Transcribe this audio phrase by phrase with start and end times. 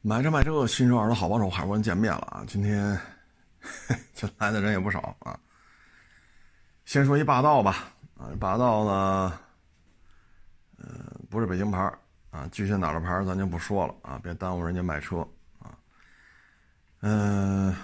[0.00, 2.44] 买车卖车，新手耳朵好帮手，海关见面了啊！
[2.46, 2.98] 今天
[4.14, 5.38] 这来的人也不少啊。
[6.84, 9.40] 先说一霸道吧，啊，霸道呢，
[10.78, 10.86] 呃，
[11.28, 11.92] 不是北京牌
[12.30, 15.18] 啊，具体哪的牌咱就不说了啊，别耽误人家卖车
[15.58, 15.76] 啊。
[17.00, 17.74] 嗯，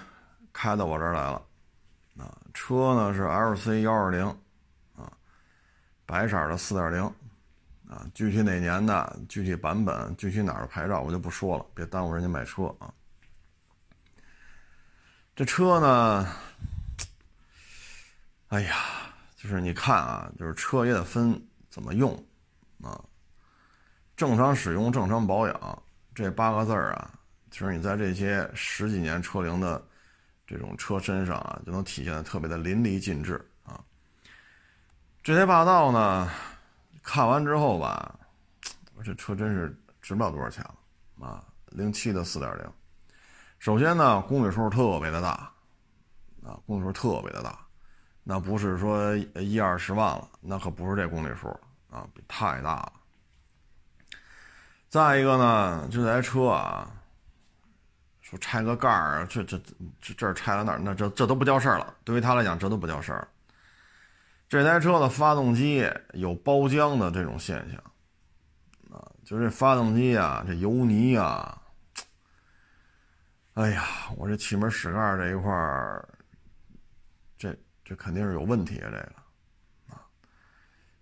[0.53, 1.41] 开到我这儿来了，
[2.17, 4.25] 啊，车呢是 LC 幺二零，
[4.95, 5.11] 啊，
[6.05, 7.13] 白色的四点零。
[7.87, 12.91] 啊，具体哪年的，具体版本，具体哪儿的牌照，我就不说了，别耽误人家买车啊。
[15.35, 16.27] 这车呢，
[18.47, 18.75] 哎呀，
[19.35, 22.11] 就是你看啊，就是车也得分怎么用
[22.81, 22.99] 啊。
[24.17, 25.83] 正常使用，正常保养，
[26.15, 27.11] 这八个字儿啊，
[27.51, 29.85] 其实你在这些十几年车龄的
[30.47, 33.79] 这种车身上啊，就能体现的特别的淋漓尽致啊。
[35.21, 36.31] 这些霸道呢。
[37.05, 38.19] 看完之后吧，
[38.95, 41.43] 我这车真是值不了多少钱了啊！
[41.67, 42.67] 零七的四点零，
[43.59, 45.29] 首先呢，公里数特别的大
[46.43, 47.59] 啊，公里数特别的大，
[48.23, 51.47] 那不是说一二十万了，那可不是这公里数
[51.91, 52.93] 啊，太大了。
[54.89, 56.89] 再一个呢，这台车啊，
[58.21, 59.61] 说拆个盖儿，这这
[60.01, 61.93] 这这拆了那儿，那这这都不叫事儿了。
[62.03, 63.27] 对于他来讲，这都不叫事儿。
[64.47, 71.59] 这台车的发动机有包浆的这种现象，啊，就这发动机啊，这油泥啊，
[73.55, 73.83] 哎呀，
[74.15, 76.07] 我这气门室盖这一块儿，
[77.37, 80.05] 这这肯定是有问题啊，这个，啊，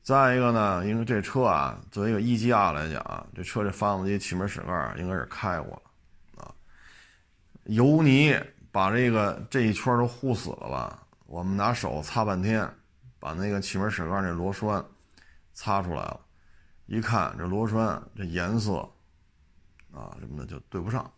[0.01, 6.55] 再一个呢，因为这车啊，作为一个一加来讲，这车这发动机气门室盖应该是开过了，啊，
[7.65, 8.39] 油泥
[8.71, 11.05] 把这个这一圈都糊死了吧？
[11.25, 12.67] 我们拿手擦半天。
[13.23, 14.83] 把那个气门室盖那螺栓
[15.53, 16.19] 擦出来了，
[16.87, 18.79] 一看这螺栓这颜色
[19.93, 21.09] 啊什么的就对不上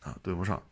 [0.00, 0.62] 啊对不上，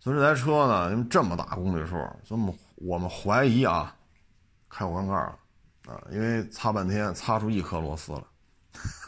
[0.00, 1.92] 所以这台车呢，因为这么大公里数，
[2.24, 3.94] 所以我们怀疑啊
[4.68, 5.38] 开过缸盖了
[5.86, 8.26] 啊，因为擦半天擦出一颗螺丝了。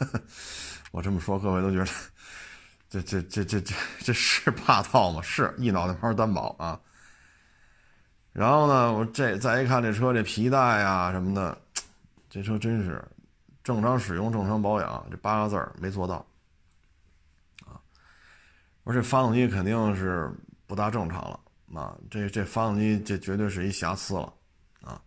[0.91, 1.85] 我这么说，各位都觉得
[2.87, 5.21] 这这这这这这是霸道吗？
[5.21, 6.79] 是一脑袋泡担保啊。
[8.33, 11.57] 然后呢，我这再一看这车这皮带啊什么的，
[12.29, 13.03] 这车真是
[13.61, 16.25] 正常使用、正常保养，这八个字儿没做到
[17.65, 17.75] 啊！
[18.83, 20.31] 我说这发动机肯定是
[20.65, 21.39] 不大正常了
[21.75, 21.93] 啊！
[22.09, 24.33] 这这发动机这绝对是一瑕疵了
[24.81, 25.01] 啊！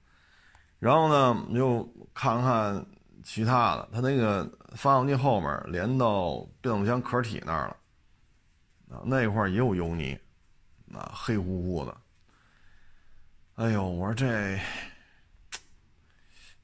[0.79, 1.83] 然后呢，又
[2.13, 2.85] 看看
[3.23, 4.47] 其他的，它那个
[4.77, 7.77] 发动机后面连到变速箱壳体那儿了
[8.97, 10.13] 啊，那块也有油泥
[10.93, 11.97] 啊，黑乎乎的。
[13.57, 14.59] 哎呦，我说这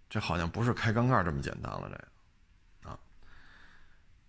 [0.08, 2.98] 这好像不是开缸盖这么简单了，这个啊，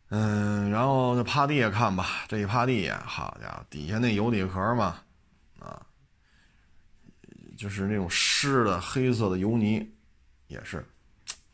[0.09, 5.01] 嗯，然后就趴地下看吧，这一趴地下，好家伙，底下那油底壳嘛，
[5.59, 5.83] 啊，
[7.57, 9.91] 就是那种湿的黑色的油泥，
[10.45, 10.85] 也是，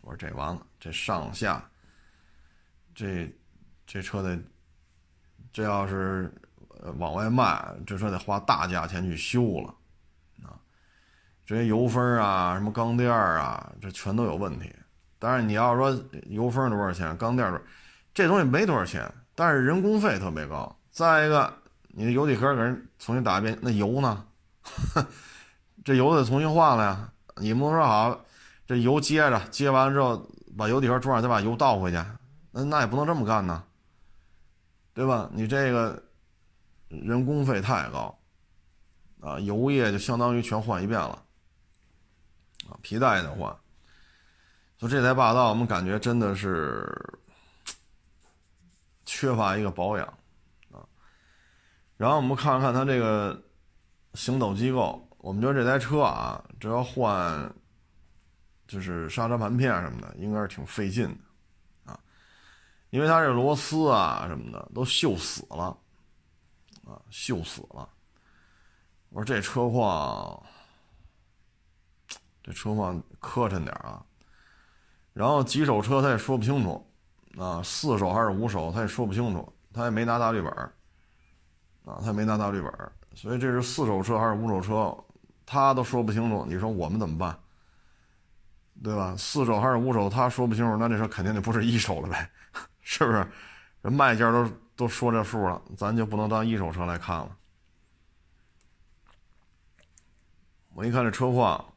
[0.01, 1.63] 我说这完了，这上下，
[2.93, 3.33] 这
[3.85, 4.37] 这车得，
[5.53, 6.29] 这要是
[6.97, 9.73] 往外卖，这车得花大价钱去修了。
[11.47, 14.69] 这些油封啊，什么钢垫啊，这全都有问题。
[15.17, 17.61] 但是你要说油封多少钱，钢垫多，
[18.13, 20.77] 这东西没多少钱，但是人工费特别高。
[20.91, 21.53] 再一个，
[21.87, 24.25] 你的油底壳给人重新打一遍，那油呢？
[25.85, 27.09] 这油得重新换了呀。
[27.37, 28.25] 你不能说好，
[28.65, 31.97] 这油接着接完了之后，把油底壳装上，再把油倒回去，
[32.51, 33.63] 那那也不能这么干呢，
[34.93, 35.29] 对吧？
[35.31, 36.03] 你这个
[36.89, 38.19] 人工费太高
[39.21, 41.23] 啊，油液就相当于全换一遍了。
[42.81, 43.59] 皮带的话，
[44.77, 46.87] 就这台霸道，我们感觉真的是
[49.05, 50.07] 缺乏一个保养
[50.71, 50.85] 啊。
[51.97, 53.41] 然后我们看看它这个
[54.13, 57.53] 行走机构，我们觉得这台车啊，这要换
[58.67, 61.07] 就是刹车盘片什么的，应该是挺费劲
[61.85, 61.99] 的啊，
[62.91, 65.75] 因为它这螺丝啊什么的都锈死了
[66.85, 67.89] 啊，锈死了。
[69.09, 70.43] 我说这车况。
[72.47, 74.01] 这车况磕碜点啊，
[75.11, 76.89] 然后几手车他也说不清楚，
[77.37, 80.49] 啊，四手还是五手他也说不清楚，他也没拿大绿本
[81.83, 82.71] 啊，他也没拿大绿本
[83.15, 84.97] 所以这是四手车还是五手车，
[85.45, 87.37] 他都说不清楚，你说我们怎么办？
[88.81, 89.13] 对吧？
[89.17, 92.31] 四手还是五手，他说不清楚，那这车肯定就不是一手了呗，
[92.79, 93.27] 是不是？
[93.81, 97.35] 人卖家都都说这数了，咱就不能当一手车来看了。
[100.73, 101.73] 我一看这车况。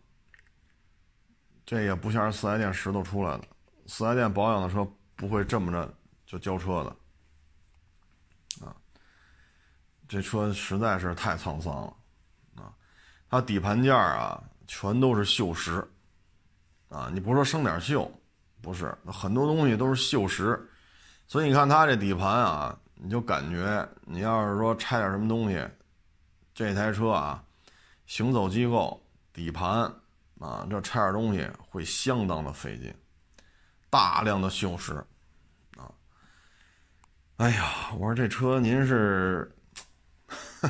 [1.71, 3.45] 这也不像是四 S 店石头出来的，
[3.87, 4.85] 四 S 店保养的车
[5.15, 5.89] 不会这么着
[6.27, 8.75] 就交车的，啊，
[10.09, 11.97] 这车实在是太沧桑了
[12.57, 12.75] 啊！
[13.29, 15.87] 它底盘件啊，全都是锈蚀
[16.89, 17.09] 啊！
[17.15, 18.11] 你不说生点锈，
[18.61, 20.61] 不是，很多东西都是锈蚀，
[21.29, 25.65] 所以你看它这底盘啊，你就感觉你要是说拆点什么东西，
[26.53, 27.45] 这台车啊，
[28.07, 29.01] 行走机构
[29.33, 29.89] 底盘
[30.41, 32.93] 啊，这拆点东西会相当的费劲，
[33.89, 34.97] 大量的锈蚀。
[35.77, 35.93] 啊
[37.37, 39.51] 哎呀，我说这车您是，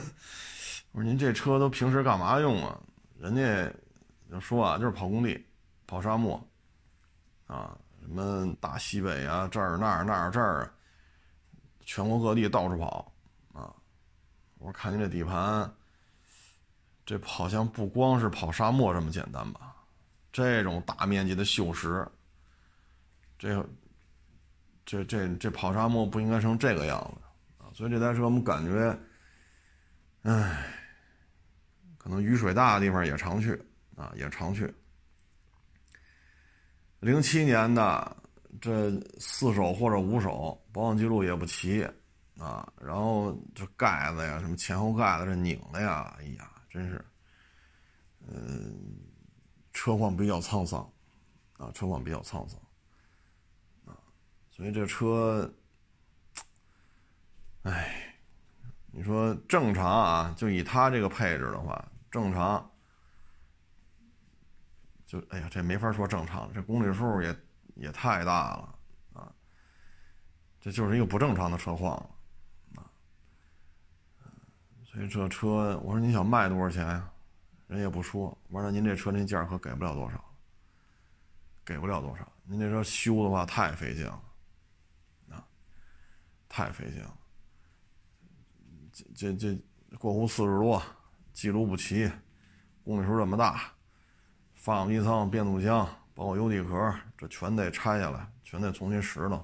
[0.93, 2.78] 我说您这车都平时干嘛用啊？
[3.19, 3.72] 人家
[4.31, 5.44] 就说啊，就是跑工地、
[5.87, 6.40] 跑沙漠，
[7.46, 10.73] 啊，什么大西北啊，这儿那儿那儿这儿，
[11.84, 13.12] 全国各地到处跑，
[13.52, 13.75] 啊，
[14.58, 15.73] 我看您这底盘，
[17.10, 19.74] 这好像不光是跑沙漠这么简单吧？
[20.30, 22.06] 这种大面积的锈蚀，
[23.36, 23.68] 这。
[24.86, 27.70] 这这这跑沙漠不应该成这个样子啊！
[27.72, 28.98] 所以这台车我们感觉，
[30.22, 30.66] 唉，
[31.96, 33.52] 可能雨水大的地方也常去
[33.94, 34.72] 啊，也常去。
[36.98, 38.16] 零七年的
[38.60, 38.90] 这
[39.20, 41.86] 四手或者五手保养记录也不齐
[42.36, 47.05] 啊，然后这盖子呀，什么前后盖子这拧的呀，哎呀，真是，
[48.28, 48.96] 嗯，
[49.72, 50.81] 车况比较沧桑
[51.58, 52.58] 啊，车况比较沧桑。
[53.87, 53.99] 啊
[54.50, 55.52] 所以这车，
[57.62, 58.14] 哎，
[58.93, 60.34] 你说正常啊？
[60.37, 62.70] 就以它这个配置的话，正常，
[65.06, 67.34] 就哎呀，这没法说正常，这公里数也
[67.75, 68.78] 也太大了
[69.14, 69.34] 啊！
[70.61, 72.06] 这就是一个不正常的车况啊！
[74.90, 77.08] 所以这车，我说你想卖多少钱呀？
[77.69, 78.37] 人也不说。
[78.48, 80.25] 完了，您这车那价可给不了多少，
[81.64, 82.26] 给不了多少。
[82.42, 84.22] 您这车修的话太费劲了。
[85.31, 85.46] 啊
[86.48, 87.16] 太费劲了，
[89.14, 89.56] 这这
[89.88, 90.82] 这过户四十多，
[91.32, 92.10] 记录不齐，
[92.82, 93.72] 公里数这么大，
[94.54, 99.40] 发动机舱、变速箱，包括油底壳，这全得拆下来，全得重新拾掇。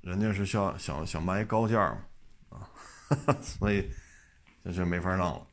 [0.00, 1.78] 人家是想想想卖高价
[2.48, 2.58] 嘛，
[3.26, 3.90] 啊， 所以
[4.64, 5.46] 这就没法弄了，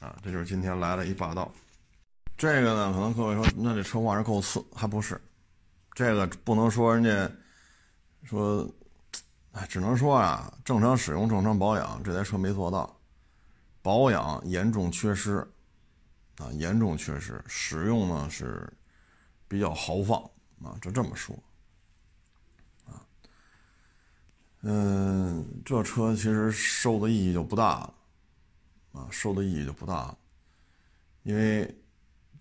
[0.00, 1.50] 啊，这就是今天来了一霸道。
[2.36, 5.20] 这个呢，可能各位说，那这车况是够次，还不是？
[5.92, 7.28] 这个不能说人家
[8.22, 8.64] 说，
[9.52, 13.00] 哎，只能说啊，正常使用、正常保养，这台车没做到，
[13.82, 15.38] 保养严重缺失，
[16.36, 18.72] 啊，严重缺失，使用呢是
[19.48, 20.22] 比较豪放
[20.62, 21.36] 啊，就这么说，
[22.86, 23.02] 啊，
[24.62, 27.94] 嗯，这车其实收的意义就不大了，
[28.92, 30.18] 啊，收的意义就不大了，
[31.22, 31.72] 因为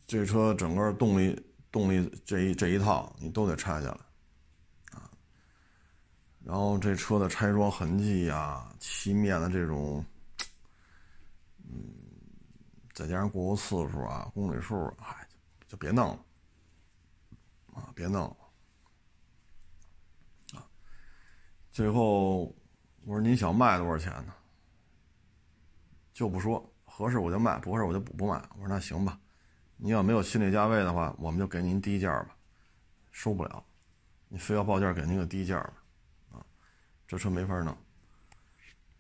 [0.06, 1.42] 这车整个动力。
[1.69, 4.00] 动力这一这一套你都得拆下来，
[4.98, 5.12] 啊，
[6.44, 10.04] 然后这车的拆装痕迹呀、漆面的这种，
[11.69, 11.94] 嗯，
[12.94, 15.28] 再加上过户次数啊、公里数，哎，
[15.68, 16.19] 就别弄了，
[17.74, 18.38] 啊，别弄了，
[20.58, 20.66] 啊，
[21.77, 22.45] 最后
[23.06, 24.33] 我说您想卖多少钱呢？
[26.12, 28.41] 就不说合适我就卖，不合适我就不不卖。
[28.56, 29.19] 我说那行吧。
[29.75, 32.35] 你要没有心理价位的话，我们就给您低价吧，
[33.12, 33.63] 收不了，
[34.27, 35.59] 你非要报价给您个低价，
[36.31, 36.41] 啊，
[37.07, 37.77] 这车没法弄。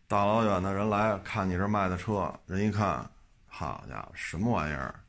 [0.07, 3.09] 大老远的人来看你这卖的车，人一看，
[3.47, 5.03] 好家伙，什么玩意儿？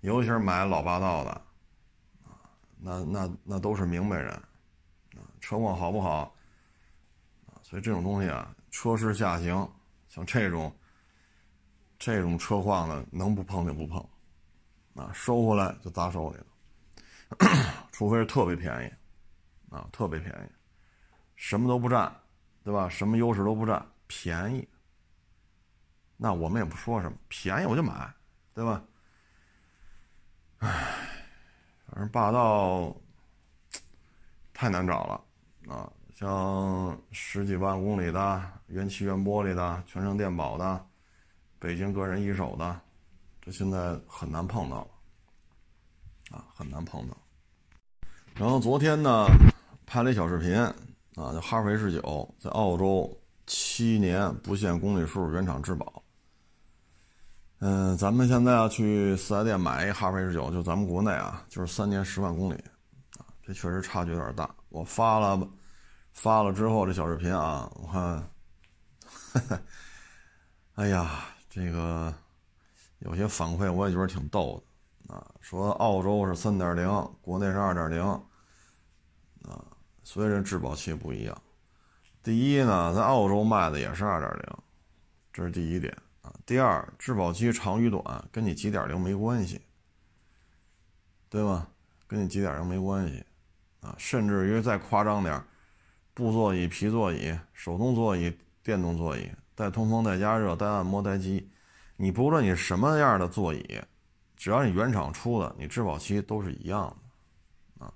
[0.00, 1.30] 尤其是买老霸道的，
[2.24, 6.34] 啊，那那那都是明白人，啊，车况好不好？
[7.68, 9.70] 所以这种东西啊，车市下行，
[10.08, 10.74] 像这种
[11.98, 14.02] 这种车况的，能不碰就不碰。
[14.94, 16.46] 啊，收回来就砸手里了，
[17.92, 20.52] 除非是特别便宜，啊，特别便宜，
[21.36, 22.10] 什么都不占，
[22.64, 22.88] 对吧？
[22.88, 24.66] 什么优势都不占，便宜，
[26.16, 28.10] 那我们也不说什么，便宜我就买，
[28.54, 28.82] 对吧？
[30.60, 30.70] 唉，
[31.86, 32.96] 反正霸道
[34.54, 40.84] 太难找了啊，像十几万公里的原漆原玻璃的全程电保的，
[41.60, 42.80] 北京个人一手的。
[43.40, 44.78] 这现在很难碰到，
[46.32, 47.16] 啊，很难碰到。
[48.34, 49.28] 然后昨天呢，
[49.86, 50.74] 拍了一小视频，啊，
[51.14, 56.02] 叫哈弗 H 九在澳洲七年不限公里数原厂质保。
[57.60, 62.56] 嗯，咱们现在要去四 S 店买一哈弗 H 九，就咱们国内啊，就是三年十万公里，
[63.18, 64.52] 啊，这确实差距有点大。
[64.68, 65.48] 我发了，
[66.20, 69.60] 发了之后这小视频啊，我看，
[70.74, 72.12] 哎呀，这个。
[73.00, 74.60] 有些反馈我也觉得挺逗
[75.06, 76.88] 的，啊，说澳洲是三点零，
[77.22, 78.02] 国内是二点零，
[79.44, 79.64] 啊，
[80.02, 81.42] 所以这质保期不一样。
[82.24, 84.58] 第一呢，在澳洲卖的也是二点零，
[85.32, 86.34] 这是第一点啊。
[86.44, 89.60] 第二，质保期长与短跟你几点零没关系，
[91.28, 91.68] 对吧？
[92.08, 93.24] 跟你几点零没关系
[93.80, 93.94] 啊。
[93.96, 95.40] 甚至于再夸张点，
[96.18, 101.48] 布座椅、皮座椅、手动座椅、电动座椅，带通风、带加热、带按摩、带机，
[101.94, 103.80] 你不论你什么样的座椅，
[104.36, 106.92] 只要你原厂出的，你质保期都是一样
[107.78, 107.94] 的啊。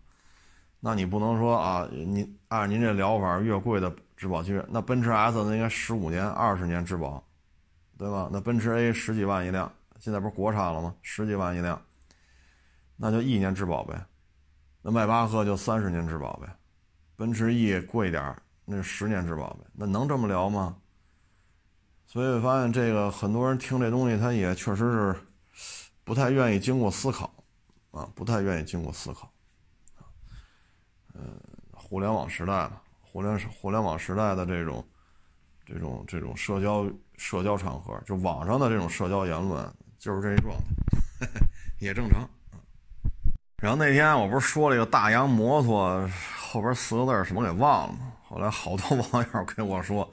[0.79, 7.21] 那你不能说啊，你按您这疗法，越贵的质保期，那奔驰 S 那应该十五年、二十年质保，
[7.99, 8.31] 对吧？
[8.33, 10.95] 那奔驰 A 十几万一辆，现在不是国产了吗？
[11.02, 11.83] 十几万一辆，
[12.95, 14.00] 那就一年质保呗。
[14.81, 16.47] 那迈巴赫就三十年质保呗，
[17.16, 19.64] 奔驰 E 贵点儿那是十年质保呗。
[19.75, 20.76] 那能这么聊吗？
[22.07, 25.16] 所以发现这个很多人听这东西，他也确实是
[26.04, 27.33] 不太愿意经过思考
[27.90, 29.33] 啊，不太愿意经过思考。
[31.14, 31.40] 嗯，
[31.73, 34.87] 互联网时代嘛，互联互联网时代的这种，
[35.64, 40.54] 这种这种社交社交场合，就网上的这种社交言论，就是这一状
[41.19, 41.26] 态，
[41.81, 42.28] 也正常。
[43.57, 46.07] 然后那天我不是说了一个大洋摩托
[46.53, 47.99] 后边四个字什么给忘了？
[48.29, 50.07] 后来好多网友跟我说，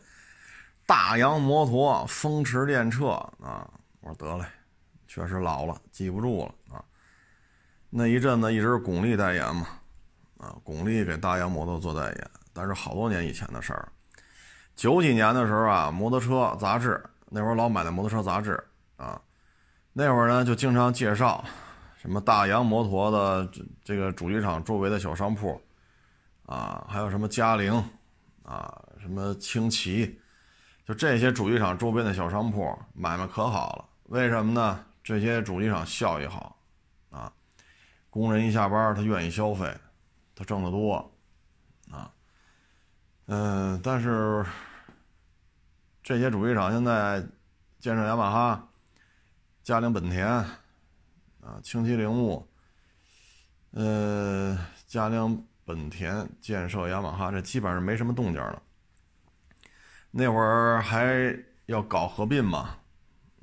[0.86, 3.10] 大洋摩托风驰电掣
[3.44, 3.70] 啊，
[4.00, 4.46] 我说得嘞，
[5.06, 6.82] 确实老了，记不住了啊。
[7.90, 9.68] 那一阵子一直是巩俐代言嘛。
[10.38, 13.92] 啊，巩俐给大洋摩托做代言，但是好多年以前的事儿。
[14.78, 18.58] 九几年的时候啊，摩托车杂志那会儿老买那摩托车杂志
[18.96, 19.22] 啊，
[19.92, 21.44] 那会儿呢就经常介绍
[22.02, 25.62] 什么大洋摩托的这这个主机厂周围的小商铺
[26.50, 27.72] 啊，还有什么嘉陵
[28.42, 30.20] 啊，什么轻骑，
[30.84, 33.86] 就这些主机厂周边的小商铺买卖可好了。
[34.06, 34.84] 为什么呢？
[35.04, 36.60] 这些主机厂效益好
[37.12, 37.32] 啊，
[38.10, 39.72] 工人一下班他愿意消费。
[40.34, 40.96] 他挣得多，
[41.92, 42.10] 啊，
[43.26, 44.46] 嗯，但是
[46.02, 47.22] 这些主机厂现在，
[47.80, 48.70] 建设雅马哈、
[49.62, 52.48] 嘉陵本田，啊，轻骑铃木，
[53.72, 58.60] 呃，嘉陵本田、建设雅马哈，这基本上没什么动静了。
[60.10, 61.32] 那会儿还
[61.68, 62.76] 要搞合并嘛，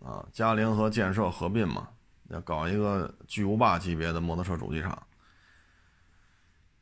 [0.04, 1.88] 啊，嘉陵和建设合并嘛，
[2.30, 5.06] 要搞一个巨无霸级别的摩托车主机厂。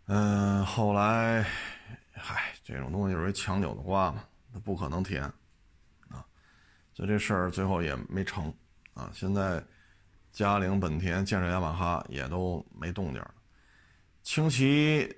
[0.07, 1.43] 嗯，后来，
[2.15, 5.25] 嗨，这种东西就是一强扭的瓜嘛，它不可能甜，
[6.09, 6.25] 啊，
[6.95, 8.51] 所以这事儿最后也没成，
[8.95, 9.63] 啊，现在
[10.33, 13.35] 嘉陵、本田、建设雅马哈也都没动静了。
[14.23, 15.15] 轻骑、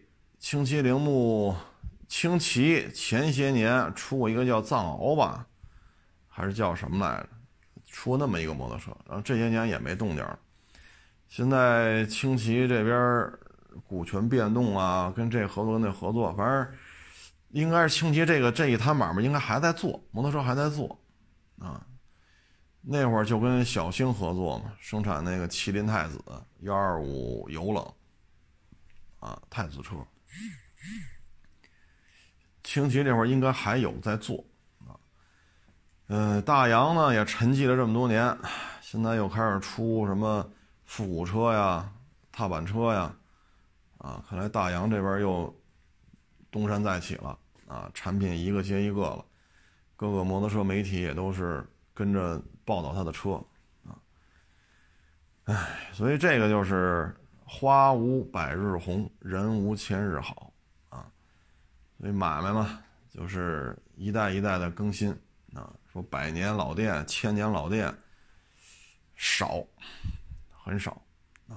[0.48, 1.52] 轻骑铃木、
[2.06, 5.44] 轻骑前些年出过一个叫藏獒吧，
[6.28, 7.28] 还是叫什么来着？
[7.84, 10.38] 出那么一个摩托车，然后这些年也没动静了。
[11.28, 13.28] 现在轻骑这边。
[13.88, 16.72] 股权变动啊，跟这合作那合作，反正
[17.50, 20.96] 应该是轻骑这个这一摊买卖应该还在做，摩托车还在做，
[21.58, 21.84] 啊，
[22.80, 26.22] 那会儿就跟小星合作嘛，生产那个麒麟太子
[26.60, 27.84] 幺二五油冷，
[29.18, 29.96] 啊，太子车，
[32.62, 34.44] 轻骑这会儿应该还有在做，
[34.80, 34.92] 啊，
[36.08, 38.36] 嗯，大洋呢也沉寂了这么多年，
[38.80, 40.48] 现在又开始出什么
[40.84, 41.92] 复古车呀、
[42.30, 43.14] 踏板车呀。
[43.98, 45.52] 啊，看来大洋这边又
[46.50, 47.90] 东山再起了啊！
[47.92, 49.24] 产品一个接一个了，
[49.96, 53.42] 各个摩托车媒体也都是跟着报道他的车
[53.84, 53.98] 啊。
[55.46, 57.12] 唉，所以这个就是
[57.48, 60.52] 花无百日红，人无千日好
[60.88, 61.06] 啊。
[61.98, 65.10] 所以买卖嘛，就是一代一代的更新
[65.54, 65.72] 啊。
[65.92, 67.94] 说百年老店、千年老店
[69.14, 69.64] 少，
[70.50, 71.00] 很少。
[71.48, 71.56] 啊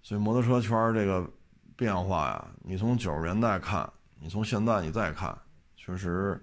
[0.00, 1.28] 所以摩托车圈这个
[1.76, 5.36] 变化呀，你从九十年代看，你从现在你再看，
[5.76, 6.42] 确实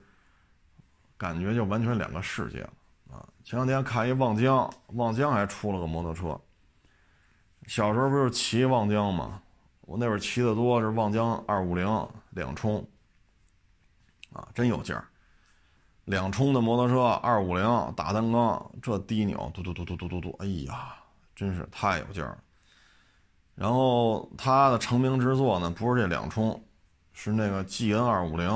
[1.15, 2.73] 感觉就完全两个世界了
[3.11, 3.27] 啊！
[3.43, 6.39] 前两天看一望江，望江还出了个摩托车。
[7.67, 9.41] 小时候不是骑望江吗？
[9.81, 12.87] 我那会儿骑的多是望江二五零两冲，
[14.31, 15.05] 啊，真有劲儿！
[16.05, 20.95] 两冲的摩托车，二五零大单缸，这低扭，嘟嘟嘟嘟嘟嘟嘟，哎呀，
[21.35, 22.37] 真是太有劲儿。
[23.53, 26.63] 然后他的成名之作呢，不是这两冲，
[27.11, 28.49] 是那个 G N 二五零，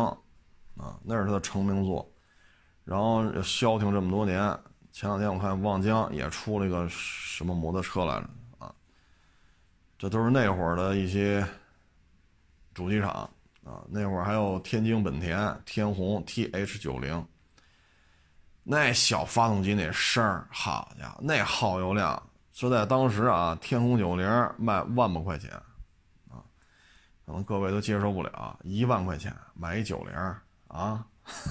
[0.78, 2.10] 啊，那是他的成名作。
[2.84, 4.58] 然后消停这么多年，
[4.92, 8.30] 前两天我看望江也出了一个什么摩托车来着，
[9.98, 11.46] 这都是那会儿的一些
[12.74, 13.10] 主机厂
[13.64, 17.26] 啊，那会儿还有天津本田天虹 T H 九零，
[18.64, 22.22] 那小发动机那声儿，好家伙，那耗油量。
[22.52, 24.26] 说在当时啊，天虹九零
[24.58, 25.52] 卖万把块钱，
[26.30, 26.40] 啊，
[27.26, 30.14] 可能各位都接受不了，一万块钱买一九零
[30.68, 31.06] 啊，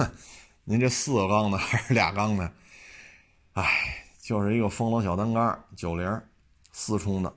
[0.65, 2.53] 您这四个缸的 还是俩缸的？
[3.53, 6.23] 哎，就是一个风冷小单缸，九零
[6.73, 7.31] 四冲的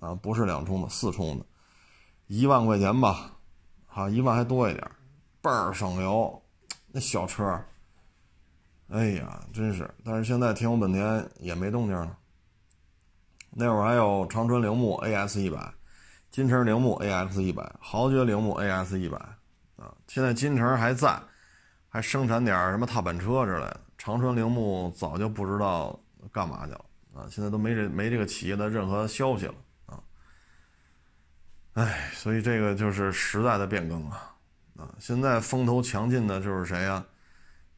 [0.00, 1.44] 啊，不是两冲的，四冲的，
[2.26, 3.32] 一万块钱吧，
[3.86, 4.90] 啊，一万还多一点，
[5.40, 6.42] 倍儿省油，
[6.92, 7.44] 那小车，
[8.88, 9.88] 哎呀，真是！
[10.04, 12.16] 但是现在天虹本田也没动静了。
[13.50, 15.72] 那会儿还有长春铃木 AS 一百，
[16.30, 19.16] 金城铃木 AX 一百，豪爵铃木 AS 一百，
[19.76, 21.20] 啊，现在金城还在。
[21.88, 25.98] 还生产点什么踏板车之类的，长春铃木早就不知道
[26.30, 26.84] 干嘛去了
[27.14, 27.24] 啊！
[27.30, 29.54] 现在都没这没这个企业的任何消息了！
[31.76, 34.34] 哎，所以这个就是时代的变更啊！
[34.78, 37.04] 啊，现在风头强劲的就是谁呀？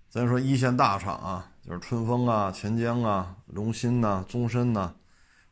[0.09, 4.95] 咱说一线大厂啊，就是春风啊、钱江啊、龙鑫呐、宗申呐、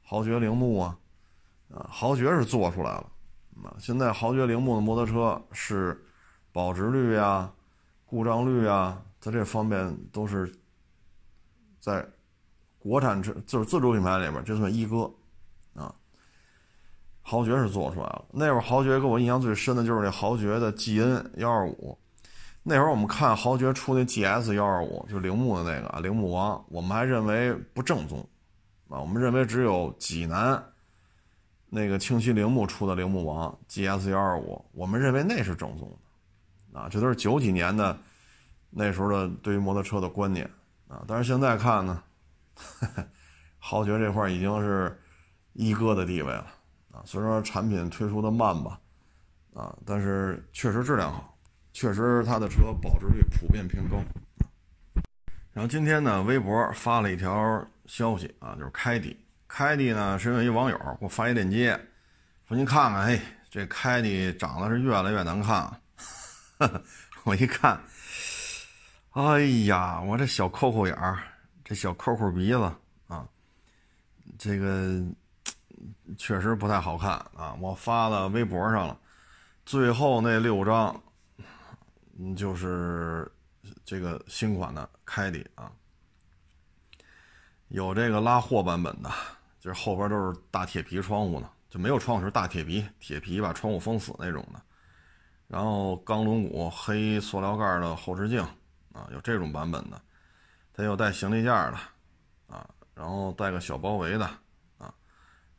[0.00, 0.96] 豪爵铃木啊，
[1.74, 3.10] 啊，豪爵是做出来了
[3.64, 3.74] 啊！
[3.80, 6.06] 现在豪爵铃木的摩托车是
[6.52, 7.50] 保值率呀。
[8.04, 10.54] 故障率啊，在这方面都是
[11.80, 12.06] 在
[12.78, 15.12] 国产车就是自主品牌里边，这算一哥。
[17.28, 21.98] 豪爵是做出来了，那会儿豪爵给我印象最深的就是那豪爵的 GN 幺二五。
[22.62, 28.20] 那会儿我们看豪爵出那 GS 幺二五，就铃木的那个铃木王，我们还认为不正宗
[28.88, 30.62] 啊，我们认为只有济南
[31.68, 35.90] 那个清溪铃木出的铃木王 GS 幺二五，我们认为那是正宗
[36.72, 36.78] 的。
[36.78, 37.98] 啊，这都是九几年的
[38.70, 40.48] 那时候的对于摩托车的观念
[40.86, 42.00] 啊，但是现在看呢，
[43.58, 44.96] 豪爵这块已经是
[45.54, 46.46] 一哥的地位了
[46.96, 47.02] 啊。
[47.04, 48.80] 虽说产品推出的慢吧，
[49.52, 51.36] 啊，但是确实质量好，
[51.72, 53.98] 确实它的车保值率普遍偏高。
[55.52, 61.78] 然后今天呢，微博发了一条消息啊，就是凯迪，凯迪呢是因为一网友给我发一链接，
[62.48, 65.80] 说您看看，嘿，这凯迪长得是越来越难看。
[67.24, 67.80] 我一看，
[69.12, 71.18] 哎呀，我这小抠抠眼儿，
[71.64, 72.70] 这小抠抠鼻子
[73.08, 73.26] 啊，
[74.38, 75.02] 这个
[76.16, 77.56] 确实不太好看啊！
[77.60, 78.98] 我发到微博上了，
[79.64, 81.02] 最后那六张，
[82.18, 83.30] 嗯，就是
[83.84, 85.70] 这个新款的凯迪啊，
[87.68, 89.10] 有这个拉货版本的，
[89.60, 94.60] 就是后边都是大铁皮窗户呢，就没有窗户是大铁皮，铁皮把窗户封死那种的。
[95.48, 98.40] 然后钢轮毂、黑塑料盖的后视镜，
[98.92, 100.00] 啊，有这种版本的，
[100.72, 101.78] 它有带行李架的，
[102.48, 104.28] 啊，然后带个小包围的，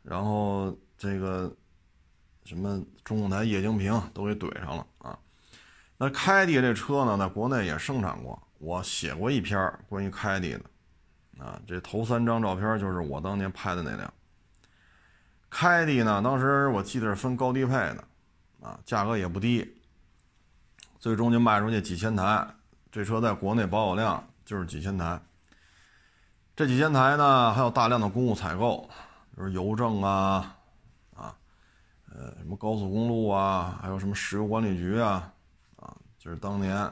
[0.09, 1.53] 然后这个
[2.45, 5.19] 什么中控台液晶屏都给怼上了啊。
[5.97, 14.13] 那凯迪这车呢，在国内也生产过，我写过一篇关于凯迪的，啊，这头三张照片就是我当年拍的那辆
[15.49, 18.03] 凯迪呢，当时我记得是分高低配的，
[18.61, 19.73] 啊，价格也不低。
[20.99, 22.47] 最终就卖出去几千台，
[22.91, 25.21] 这车在国内保有量就是几千台。
[26.55, 28.89] 这几千台呢，还有大量的公务采购，
[29.37, 30.57] 就是邮政啊，
[31.15, 31.37] 啊，
[32.11, 35.31] 呃，什么高速公路啊，还有什么石油管理局啊，
[35.75, 36.91] 啊，就是当年，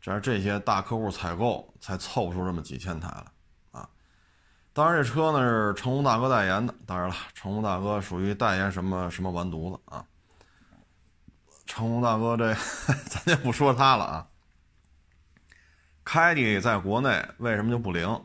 [0.00, 3.32] 这是这些大客户采购才凑出这么几千台了，
[3.70, 3.88] 啊。
[4.72, 10.04] 当然，这车呢是成龙大哥代言的，当然了，成龙大哥属于代言什么什么完犊子啊。
[11.64, 12.52] 成龙大哥，这
[13.08, 14.26] 咱就不说他了啊。
[16.02, 18.24] 凯迪在国内为什么就不灵？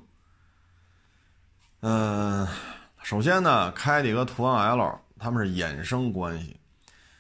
[1.81, 2.47] 嗯，
[3.03, 6.57] 首先呢，凯迪和途昂 L 他们是衍生关系，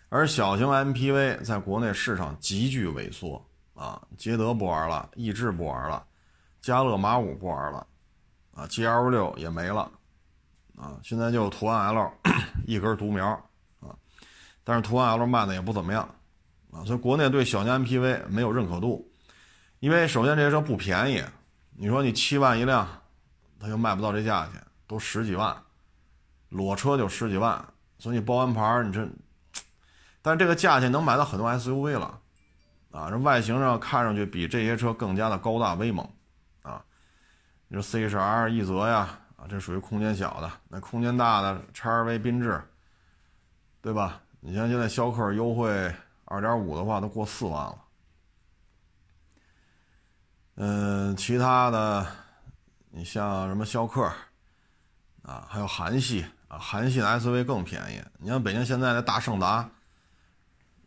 [0.07, 4.01] 而小型 MPV 在国内市场急剧萎缩啊。
[4.17, 6.01] 捷德不玩了，逸致不玩了，
[6.61, 7.85] 加乐马五不玩了，
[8.55, 9.91] 啊，GL 六也没了，
[10.77, 12.11] 啊，现在就途昂 L
[12.65, 13.27] 一根独苗
[13.81, 13.93] 啊。
[14.63, 16.03] 但是途昂 L 卖的也不怎么样，
[16.71, 19.05] 啊，所以国内对小型 MPV 没有认可度，
[19.81, 21.21] 因为首先这些车不便宜，
[21.75, 22.87] 你说你七万一辆，
[23.59, 25.55] 它又卖不到这价钱，都十几万，
[26.53, 27.65] 裸车就十几万，
[27.97, 29.09] 所以你包完牌你这，
[30.21, 32.19] 但是这个价钱能买到很多 SUV 了，
[32.91, 36.07] 啊，这外形上看上去比这些车更加的高大威猛，
[36.61, 36.85] 啊，
[37.67, 42.61] 你说 C H R 一泽呀，啊，这属于空间小的，那空间大的叉 R V 缤智，
[43.81, 44.21] 对吧？
[44.39, 45.91] 你像现在逍客优惠
[46.25, 47.77] 二点五的话，都过四万了。
[50.55, 52.05] 嗯，其他的，
[52.91, 54.03] 你像什么逍客
[55.23, 56.23] 啊，还有韩系
[56.59, 58.01] 韩系 SUV 更便宜。
[58.19, 59.69] 你像北京现在的大胜达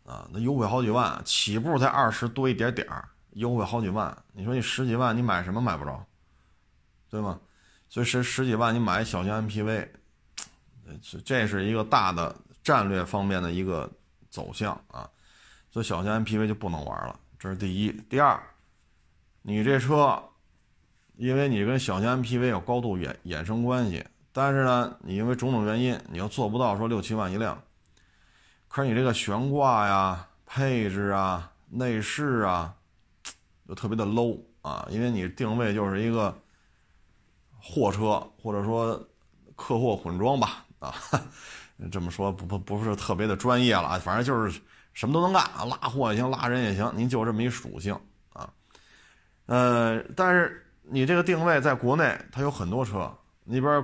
[0.05, 4.17] 啊，那优惠好几万，起步才二十多一点点儿，优惠好几万。
[4.33, 6.05] 你说你十几万，你买什么买不着，
[7.11, 7.39] 对吗？
[7.89, 9.89] 所以十十几万你买小型 MPV，
[11.03, 12.35] 这这是一个大的。
[12.67, 13.89] 战略方面的一个
[14.29, 15.09] 走向啊，
[15.71, 17.93] 所以小型 MPV 就不能玩了，这是第一。
[18.11, 18.43] 第二，
[19.43, 20.21] 你这车，
[21.15, 24.05] 因为你跟小型 MPV 有高度衍衍生关系，
[24.37, 27.59] 但是呢，你因为种种原因，你又做不到说六七万一辆。
[28.69, 32.75] 可是你这个悬挂呀、配置啊、内饰啊，
[33.67, 36.37] 就特别的 low 啊，因为你定位就是一个
[37.59, 38.95] 货车，或者说
[39.55, 40.93] 客货混装吧，啊，
[41.91, 44.61] 这么说不不不是特别的专业了，反正就是
[44.93, 47.99] 什么都能干，拉货也行，拉人也行，您就这么一属性
[48.35, 48.53] 啊。
[49.47, 53.11] 呃，但是你这个定位在国内，它有很多车，
[53.45, 53.83] 那边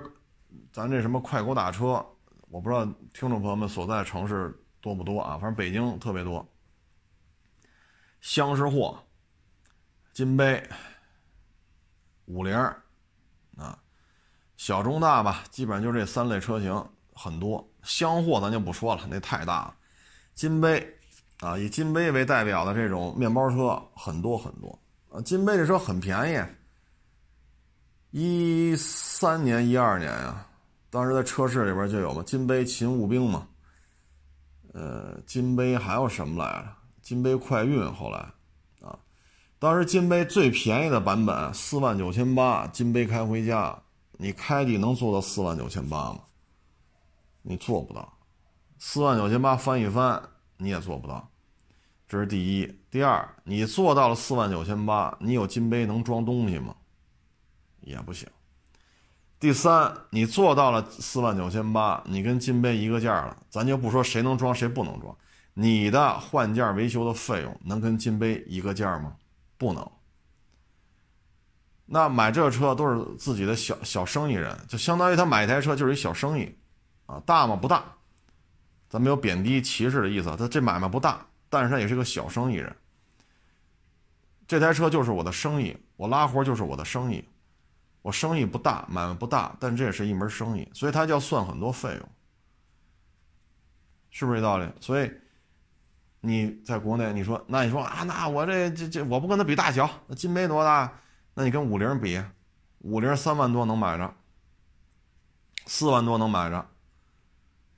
[0.72, 2.04] 咱这什么快狗打车，
[2.48, 4.58] 我不知道听众朋友们所在城市。
[4.82, 5.38] 多不多啊？
[5.38, 6.44] 反正北京特别多。
[8.20, 8.98] 厢式货、
[10.12, 10.60] 金杯、
[12.24, 12.52] 五菱
[13.56, 13.78] 啊，
[14.56, 16.84] 小中大吧，基本上就这三类车型
[17.14, 17.64] 很多。
[17.84, 19.76] 厢货咱就不说了，那太大了。
[20.34, 20.84] 金杯
[21.38, 24.76] 啊，以金杯为代表的这种面包车很多很多
[25.12, 25.20] 啊。
[25.20, 26.44] 金杯这车很便宜，
[28.12, 30.46] 一三年、一二年呀，
[30.90, 33.48] 当时在车市里边就有嘛，金杯勤务兵嘛。
[34.74, 36.68] 呃，金杯还有什么来着？
[37.00, 38.18] 金杯快运后来，
[38.82, 38.98] 啊，
[39.58, 43.74] 当时金杯最便宜的版本四万九千八，金杯开回家，
[44.18, 46.20] 你开的能做到四万九千八吗？
[47.40, 48.12] 你做不到，
[48.78, 50.22] 四万九千八翻一翻
[50.58, 51.26] 你也做不到，
[52.06, 52.80] 这是第一。
[52.90, 56.76] 第二，你做到了四万九千八，你有金杯能装东西吗？
[57.82, 58.28] 也不行。
[59.38, 65.16] 第三，你做到了四万九千八，你跟金杯一个价了，咱就不说谁能装谁不能装，
[65.54, 69.16] 你的换件维修的费用能跟金杯一个价吗？
[69.58, 69.90] 不能。
[71.86, 76.56] 那买这车都是自己的小小生意人，就相当于他买一台车就是一小生意，
[77.06, 77.56] 啊，大吗？
[77.56, 77.84] 不大，
[78.88, 82.74] 咱没有贬低歧视的意思，他这买卖不大，但是他也是个小生意人。
[84.46, 87.24] 这台车就是我的生意，我拉活就是我的生意。
[88.02, 92.08] 我生意不大，买卖不大，但这也是一门生意，所以他就要算很多费用，
[94.10, 94.68] 是不是这道理？
[94.80, 95.08] 所以
[96.20, 101.00] 你在国内，你说那你说啊，那我这这这我不跟他比大小，那金杯多大？
[101.34, 102.20] 那你跟五菱比，
[102.80, 104.12] 五菱三万多能买着，
[105.66, 106.66] 四万多能买着，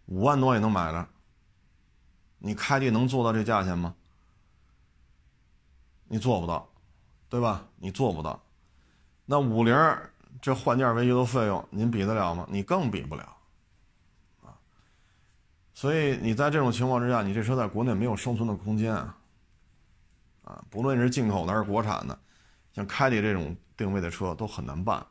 [0.07, 1.07] 五万多也能买着，
[2.39, 3.95] 你开的能做到这价钱吗？
[6.09, 6.67] 你做不到，
[7.29, 7.69] 对吧？
[7.77, 8.43] 你做不到，
[9.27, 9.75] 那五菱。
[10.41, 12.47] 这换件维修的费用，您比得了吗？
[12.51, 13.37] 你更比不了，
[14.43, 14.53] 啊！
[15.75, 19.17] 所以你在这种情况之下，你这车在国内没有生存的空间啊！
[20.45, 22.19] 啊，不论是进口的还是国产的，
[22.75, 25.05] 像凯迪这种定位的车都很难办，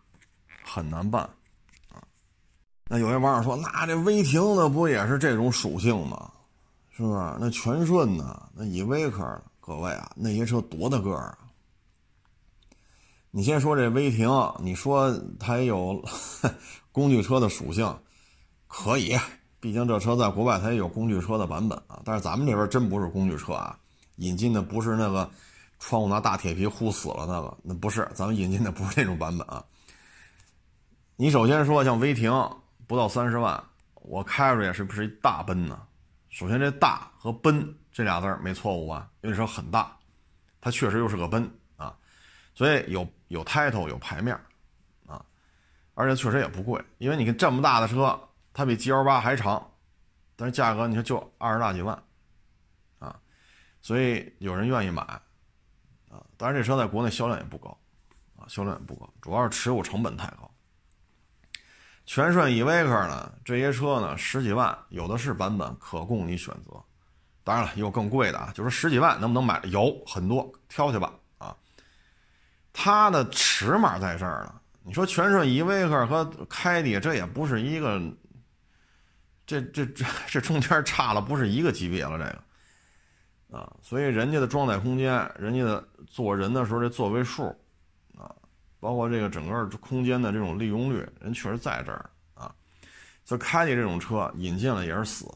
[0.64, 1.24] 很难办，
[1.92, 2.04] 啊！
[2.86, 6.32] 那有些网友说，那这威霆的不也是这种属性吗？
[6.92, 7.20] 是不是？
[7.40, 8.50] 那全顺呢？
[8.54, 11.38] 那依维柯，各位啊，那些车多大个儿啊？
[13.36, 16.00] 你先说这威霆，你说它也有
[16.94, 17.84] 工具车的属性，
[18.68, 19.18] 可以，
[19.60, 22.00] 毕竟这车在国外它也有工具车的版本啊。
[22.06, 23.76] 但是咱们这边真不是工具车啊，
[24.18, 25.28] 引进的不是那个
[25.80, 29.66] 窗户拿大铁皮糊死了那个，那不是，咱们引进的不是那种版本啊。
[31.16, 32.32] 你首先说像威霆
[32.86, 33.64] 不到三十万，
[33.96, 35.82] 我开出来是不是一大奔呢？
[36.30, 39.10] 首先这大和奔这俩字没错误吧？
[39.22, 39.98] 因为车很大，
[40.62, 41.96] 它确实又是个奔啊。
[42.56, 44.40] 所以有有 title 有牌面
[45.08, 45.26] 啊，
[45.96, 48.20] 而且确实也不贵，因为你看这么大的车，
[48.54, 49.72] 它比 G L 八还长，
[50.36, 51.98] 但是价格你说就二十大几万，
[53.00, 53.20] 啊，
[53.82, 55.02] 所以有人愿意买，
[56.12, 57.76] 啊，当然这车在国内销量也不高，
[58.38, 60.48] 啊，销量也不高，主要是持有成本太高。
[62.06, 66.84] 全顺 e v 克呢，这些车呢十几万，有的是版本可供你选择，
[67.44, 69.60] 当然了，也有更贵的啊，就说十几万能不能买？
[69.64, 71.12] 有很多，挑去吧。
[72.74, 74.60] 它的尺码在这儿呢。
[74.86, 78.02] 你说全顺依维柯和凯迪，这也不是一个，
[79.46, 87.48] 这这这这中间差了不是一个级别了，这个啊，所以人家的装载空间，人家的坐人的时候这座位数
[88.18, 88.28] 啊，
[88.82, 92.54] 包括这个整个空间的这种利用率，人确实在这儿啊。
[93.24, 95.34] 所以凯迪这种车引进了也是死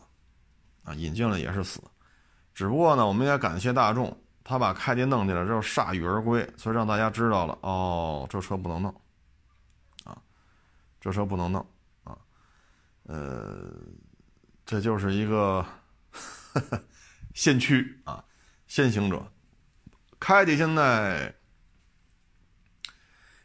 [0.83, 1.79] 啊，引进了也是死，
[2.53, 4.13] 只不过呢，我们也感谢大众。
[4.49, 9.01] 他把开迪弄起来之后铩羽而归，所以让大家知道了哦，这车不能弄，
[10.05, 10.17] 啊，
[11.01, 11.67] 这车不能弄，
[12.05, 12.17] 啊，
[13.03, 13.69] 呃，
[14.65, 15.65] 这就是一个
[17.35, 18.23] 先驱啊，
[18.67, 19.21] 先行者。
[20.17, 21.35] 开迪现在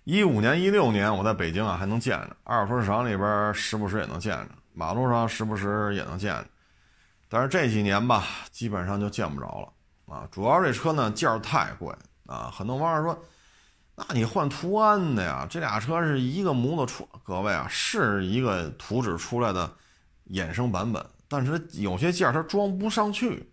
[0.05, 6.47] 一五年、一六年我在北京啊还能见着，二手车市场里边时不时也能见着，马路上时不时也能见着，
[7.29, 9.73] 但是这几年吧，基本上就见不着了。
[10.13, 10.29] 啊。
[10.31, 11.95] 主要这车呢件儿太贵
[12.27, 13.25] 啊，很多网友说，
[13.95, 15.47] 那你换途安的呀？
[15.49, 19.73] 这俩车是一个模子出，各位啊，是一个图纸出来的
[20.31, 23.51] 衍生版本，但是有些件儿它装不上去。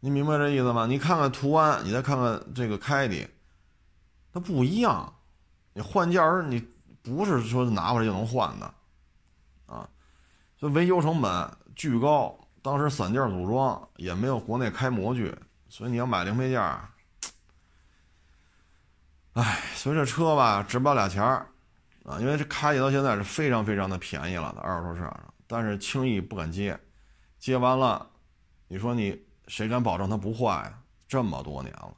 [0.00, 0.86] 你明白这意思吗？
[0.86, 3.28] 你看看途安，你再看看这个凯迪，
[4.32, 5.12] 它不一样。
[5.74, 6.66] 你换件儿，你
[7.02, 8.74] 不是说拿回来就能换的，
[9.66, 9.88] 啊，
[10.58, 12.39] 所以维修成本巨高。
[12.62, 15.34] 当时散件组装也没有国内开模具，
[15.68, 16.88] 所以你要买零配件儿，
[19.32, 21.46] 哎，所以这车吧值不了俩钱儿，
[22.04, 26.78] 啊，因为这开起到现在是非常非常的便宜了，在二手车市场上，但是轻易不敢接，
[27.38, 28.08] 接完了，
[28.68, 29.20] 你说你。
[29.48, 30.80] 谁敢保证它不坏呀？
[31.08, 31.92] 这么多年了，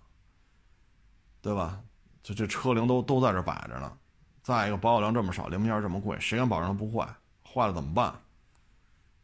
[1.43, 1.79] 对吧？
[2.23, 3.93] 就这车龄都都在这摆着呢。
[4.43, 7.07] 再一个，保有量这么少，零部件这么贵，谁敢保证它不坏？
[7.45, 8.15] 坏了怎么办？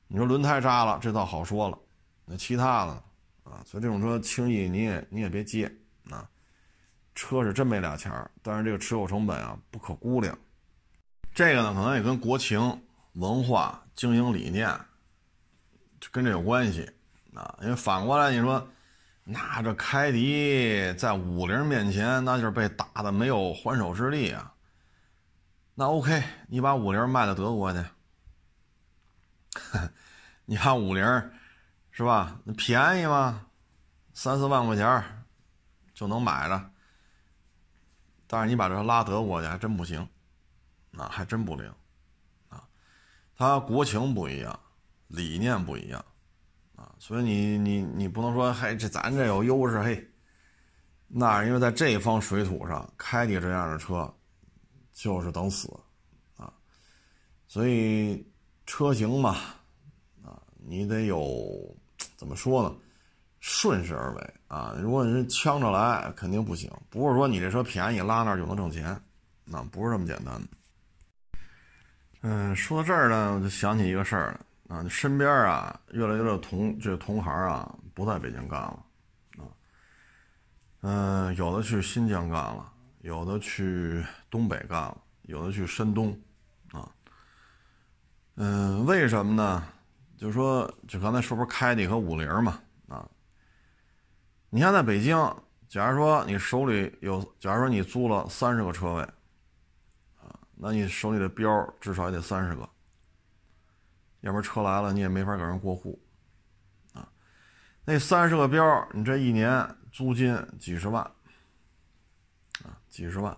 [0.09, 1.79] 你说轮胎扎了，这倒好说了，
[2.25, 2.93] 那其他的
[3.45, 5.71] 啊，所以这种车轻易你也你也别接
[6.11, 6.29] 啊。
[7.15, 10.37] 车是真没俩钱儿，但是这个持有成本啊不可估量。
[11.35, 14.69] 这个呢，可能也跟国情、文化、经营理念
[16.11, 16.91] 跟这有关系。
[17.35, 18.69] 啊，因为反过来你说，
[19.23, 24.53] 那这凯迪在五菱面前，那就是被打的没有还手之力啊。
[25.75, 27.79] 那 OK，你把五菱卖到德国去，
[30.51, 31.05] 你看五菱
[31.91, 32.41] 是吧？
[32.43, 33.47] 那便宜吗？
[34.15, 35.05] 三四万块钱
[35.93, 36.71] 就能买着。
[38.27, 40.09] 但是你把这拉德国去，还真不行，
[40.91, 41.71] 那还真不灵
[42.49, 42.67] 啊。
[43.37, 44.59] 它国情不一样，
[45.09, 46.03] 理念不一样。
[46.77, 50.11] 啊，所以你你你不能说，嘿，这咱这有优势，嘿，
[51.09, 54.11] 那因为在这方水土上，凯迪这样的车
[54.95, 55.69] 就是等死
[56.39, 56.51] 啊。
[57.47, 58.27] 所以
[58.65, 59.37] 车型嘛，
[60.69, 61.75] 你得有
[62.17, 62.75] 怎么说呢？
[63.41, 64.77] 顺势而为啊。
[64.81, 66.71] 如果你是呛着来，肯定不行。
[66.91, 69.01] 不是说你这车便宜拉那就能挣钱，
[69.45, 70.49] 那不是这么简单的。
[72.21, 74.41] 嗯，说到这儿呢，我就想起一个事儿了。
[74.69, 78.85] 啊，身边啊，越来越多同这同行啊，不在北京干了，
[79.39, 79.49] 啊，
[80.83, 86.15] 嗯，有的去新疆干了，有的去东北干了，有的去山东，
[86.71, 86.87] 啊，
[88.35, 89.65] 嗯，为什么呢？
[90.19, 93.09] 就说就刚才说不是凯迪和五菱嘛，啊，
[94.51, 95.17] 你看在北京，
[95.69, 99.03] 假如说你手里有，假如说你租了三十个车位，
[100.21, 102.69] 啊，那你手里的标至少也得三十个。
[104.23, 105.97] 要不然车来了，你也没法给人过户，
[106.95, 107.09] 啊，
[107.85, 111.05] 那三十个标，你这一年租金几十万，
[112.65, 113.37] 啊，几十万。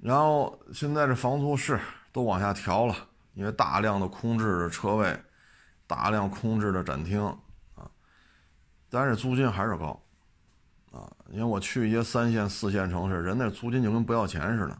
[0.00, 1.80] 然后现在这房租是
[2.12, 2.94] 都往下调了，
[3.34, 5.20] 因为大量的空置的车位，
[5.86, 7.22] 大量空置的展厅，
[7.74, 7.90] 啊，
[8.88, 10.00] 但是租金还是高，
[10.90, 14.78] 啊，因为我去一些三线、四线城市，人那租金就跟不要钱似的，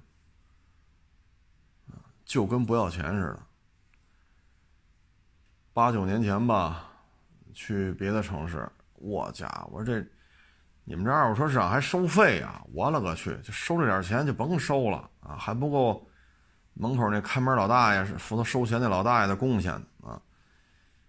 [2.25, 3.43] 就跟不要钱似的。
[5.73, 6.89] 八九年前吧，
[7.53, 10.01] 去别的城市，我家伙这，
[10.85, 12.65] 你们这二手车市场还收费啊！
[12.73, 16.09] 我勒个去，就收这点钱就甭收了啊，还不够
[16.75, 20.21] 门口那看门老大爷是负责收钱那老大爷的贡献啊！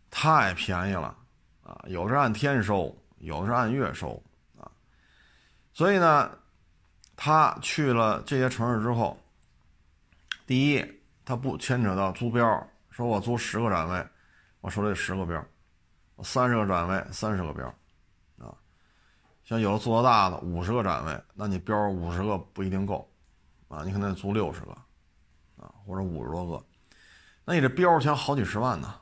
[0.10, 1.16] 太便宜了
[1.64, 1.84] 啊！
[1.88, 4.22] 有的是按天收，有的是按月收
[4.58, 4.72] 啊。
[5.74, 6.32] 所以呢，
[7.16, 9.18] 他去了这些城市之后，
[10.48, 10.86] 第一，
[11.24, 14.08] 他不牵扯到租标，说我租十个展位。
[14.62, 15.46] 我手里十个标，
[16.16, 17.68] 我三十个展位，三十个标，
[18.40, 18.50] 啊，
[19.44, 23.08] 像有的做的大的五十个展位，那你标五十个不一定够，
[23.68, 24.76] 啊，你可能得租六十个，
[25.86, 26.66] 或者五十多个，
[27.46, 28.96] 那你这标钱好几十万呢，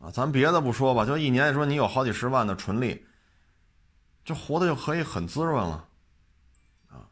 [0.00, 3.04] 啊，咱别的不说吧，就一年说你有好几十万的纯利，
[4.24, 5.88] 这活的就可以很滋润了，
[6.88, 7.08] 啊，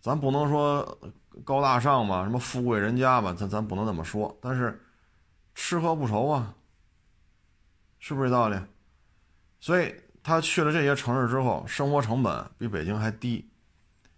[0.00, 0.98] 咱不能说
[1.44, 4.80] 高大上吧，什么富贵人家吧，咱咱不能这么说，但是
[5.54, 6.54] 吃喝不愁啊。
[8.00, 8.56] 是不是这道理？
[9.58, 13.50] 所以他去了这些城市之后，生活成本比北京还低，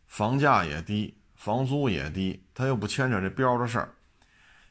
[0.07, 3.95] 房价也低，房租也低，他又不牵扯这标的事儿。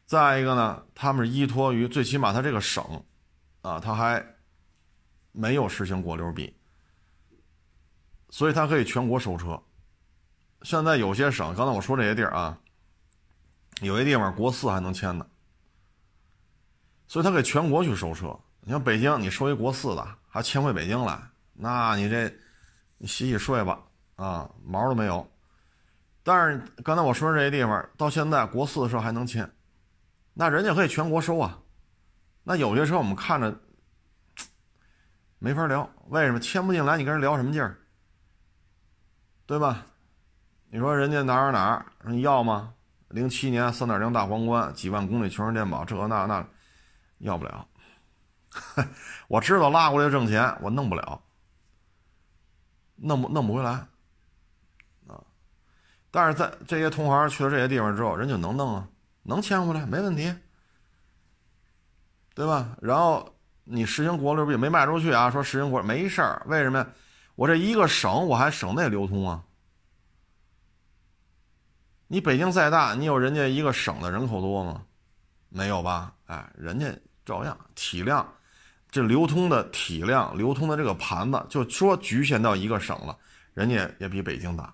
[0.06, 3.04] 再一个呢，他们是依托于最起码他这个省，
[3.64, 4.24] 啊，他还
[5.32, 6.56] 没有实行国六 B，
[8.30, 9.60] 所以他可以全国收车。
[10.62, 12.56] 现在有些省，刚才我说这些地儿啊，
[13.82, 15.26] 有些地方国四还能签呢，
[17.08, 18.40] 所以他可以全国去收车。
[18.62, 21.20] 你像北京，你收一国四的，还迁回北京来，
[21.54, 22.32] 那你这，
[23.00, 23.82] 你洗洗睡吧，
[24.18, 25.28] 啊，毛都没有。
[26.30, 29.52] 但是刚才我说这些地方，到现在国四的车还能签，
[30.36, 31.58] 那人家可以全国收啊。
[32.44, 33.60] 那有些车我们看着，
[35.40, 35.90] 没法聊。
[36.10, 36.98] 为什么签不进来？
[36.98, 37.80] 你跟人聊什么劲儿？
[39.48, 39.88] 对吧？
[40.70, 42.76] 你说人家哪儿哪儿，你要吗？
[43.08, 46.48] 零七年三点零大皇冠，几万公里全时电保，这那那，
[47.18, 47.68] 要不了。
[49.28, 51.24] 我知道拉过来挣钱，我弄不了，
[52.98, 53.88] 弄不弄不回来。
[56.12, 58.88] 但是在这些同行去了这些地方之后，人就能弄啊，
[59.24, 60.34] 能迁回来，没问题，
[62.34, 62.76] 对吧？
[62.82, 65.30] 然后你实行国六也没卖出去啊？
[65.30, 66.88] 说实行国没事儿，为什么呀？
[67.36, 69.44] 我这一个省我还省内流通啊。
[72.08, 74.84] 你北京再大，你有人家一个省的人口多吗？
[75.50, 76.14] 没有吧？
[76.26, 76.92] 哎，人家
[77.24, 78.28] 照样体量，
[78.90, 83.16] 这流通的体量、流通的这个盘子，就说局限到一个省了，
[83.54, 84.74] 人家也比北京大，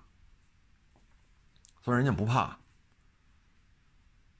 [1.86, 2.58] 所以人家不怕，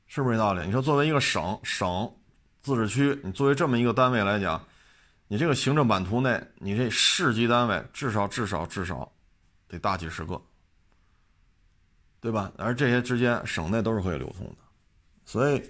[0.09, 0.67] 是不是这道理？
[0.67, 2.13] 你说作为一个省、省、
[2.61, 4.61] 自治区，你作为这么一个单位来讲，
[5.29, 9.13] 你这个行政版图内，你这市级单位至少至少至少
[9.69, 10.43] 得大几十个。
[12.19, 12.51] 对吧？
[12.59, 14.57] 而这些之间省内都是可以流通的，
[15.25, 15.63] 所以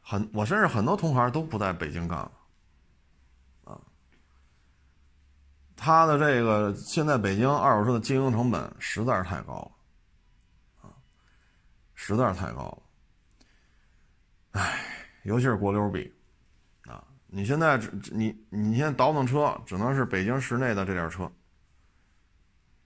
[0.00, 2.32] 很我甚至很多同行都不在北京干了，
[3.64, 3.78] 啊，
[5.76, 9.72] 他的这个现在北京二手车的经营成本实在是太高了，
[12.06, 12.64] 实在是太高
[14.52, 14.78] 了，哎，
[15.22, 16.12] 尤其是国六 B，
[16.82, 17.80] 啊，你现在
[18.12, 21.24] 你你现在倒腾车只能是北京市内的这点车。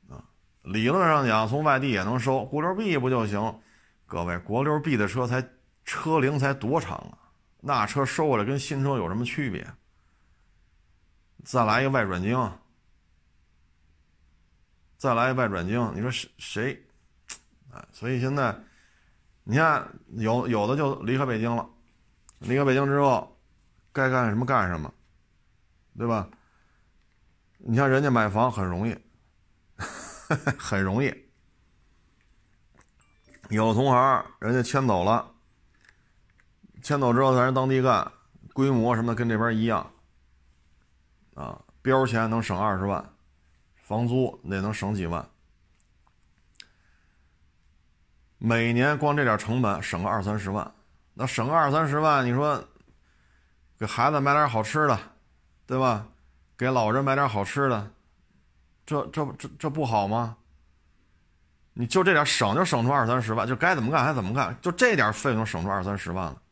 [0.08, 0.22] 啊
[0.62, 3.60] 理论上讲，从外地也能收国六 B 不就行？
[4.06, 5.44] 各位，国六 B 的车才
[5.84, 7.18] 车龄才多长啊？
[7.60, 9.66] 那车收过来跟新车有什么区别？
[11.42, 12.52] 再来一个外转精，
[14.96, 16.86] 再来一个外转经，你说谁谁？
[17.72, 18.56] 哎，所以现在
[19.50, 21.66] 你看，有有的就离开北京了，
[22.40, 23.34] 离开北京之后，
[23.94, 24.92] 该干什么干什么，
[25.96, 26.28] 对吧？
[27.56, 28.94] 你像人家买房很容易。
[30.58, 31.10] 很容易，
[33.48, 35.32] 有同行人家迁走了，
[36.82, 38.12] 迁走之后在人当地干，
[38.52, 39.90] 规模什么的跟这边一样，
[41.34, 43.14] 啊，标钱能省二十万，
[43.76, 45.26] 房租那能省几万，
[48.38, 50.72] 每年光这点成本省个二三十万，
[51.14, 52.64] 那省个二三十万，你说
[53.78, 54.98] 给孩子买点好吃的，
[55.66, 56.06] 对吧？
[56.56, 57.90] 给老人买点好吃的。
[58.86, 60.36] 这这这这不好吗？
[61.74, 66.42] 你就这点省就省出二三十万，就该怎么干还怎么干，就这点费用省出二三十万了。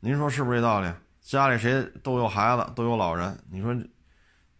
[0.00, 0.92] 您说是不是这道理？
[1.20, 3.74] 家里谁都有孩子，都有老人，你说，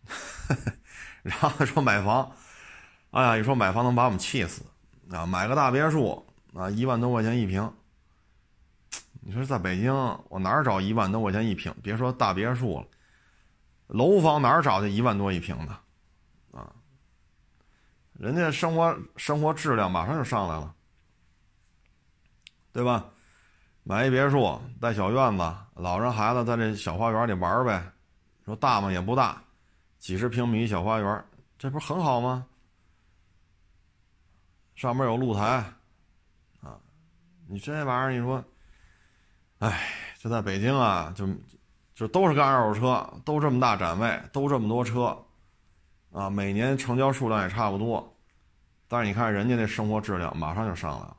[1.23, 2.33] 然后说买房，
[3.11, 4.63] 哎呀，一说买房能把我们气死
[5.11, 5.27] 啊！
[5.27, 7.73] 买个大别墅啊，一万多块钱一平。
[9.21, 9.93] 你说在北京，
[10.29, 11.75] 我哪儿找一万多块钱一平？
[11.83, 12.87] 别说大别墅了。
[13.89, 15.73] 楼房哪儿找去一万多一平的，
[16.51, 16.73] 啊，
[18.15, 20.75] 人家生活生活质量马上就上来了，
[22.73, 23.05] 对吧？
[23.85, 27.93] 买一别墅带小院子，老人孩子在这小花园里玩呗，
[28.45, 29.41] 说大嘛也不大，
[30.01, 31.25] 几十平米小花园，
[31.57, 32.45] 这不是很好吗？
[34.77, 35.65] 上面有露台，
[36.61, 36.79] 啊，
[37.49, 38.45] 你这玩意儿你说，
[39.59, 41.29] 哎，就在北京啊，就。
[41.97, 45.17] 就都是干二手车，都这么大展位，都这么多车，
[46.13, 48.15] 啊，每年成交数量也差不多，
[48.87, 51.17] 但是你看人家那生活质量马上就上来了。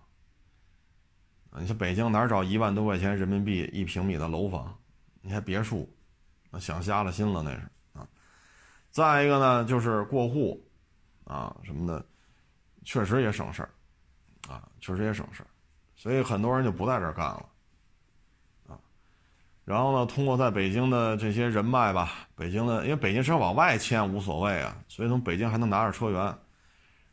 [1.59, 4.77] 你像北京哪找一万多块钱人民币一平米的楼房？
[5.21, 5.91] 你还别墅，
[6.59, 8.07] 想瞎了心了那是啊。
[8.91, 10.63] 再一个呢，就是过户，
[11.23, 12.05] 啊什么的，
[12.87, 13.69] 确实也省事儿，
[14.47, 15.47] 啊确实也省事儿，
[15.93, 17.45] 所以很多人就不在这儿干了。
[18.69, 18.79] 啊
[19.65, 26.21] 然后呢，通过在北京的这些人脉吧，北京的，因为北京车往外迁无所谓啊，所以从北京还能拿着车源，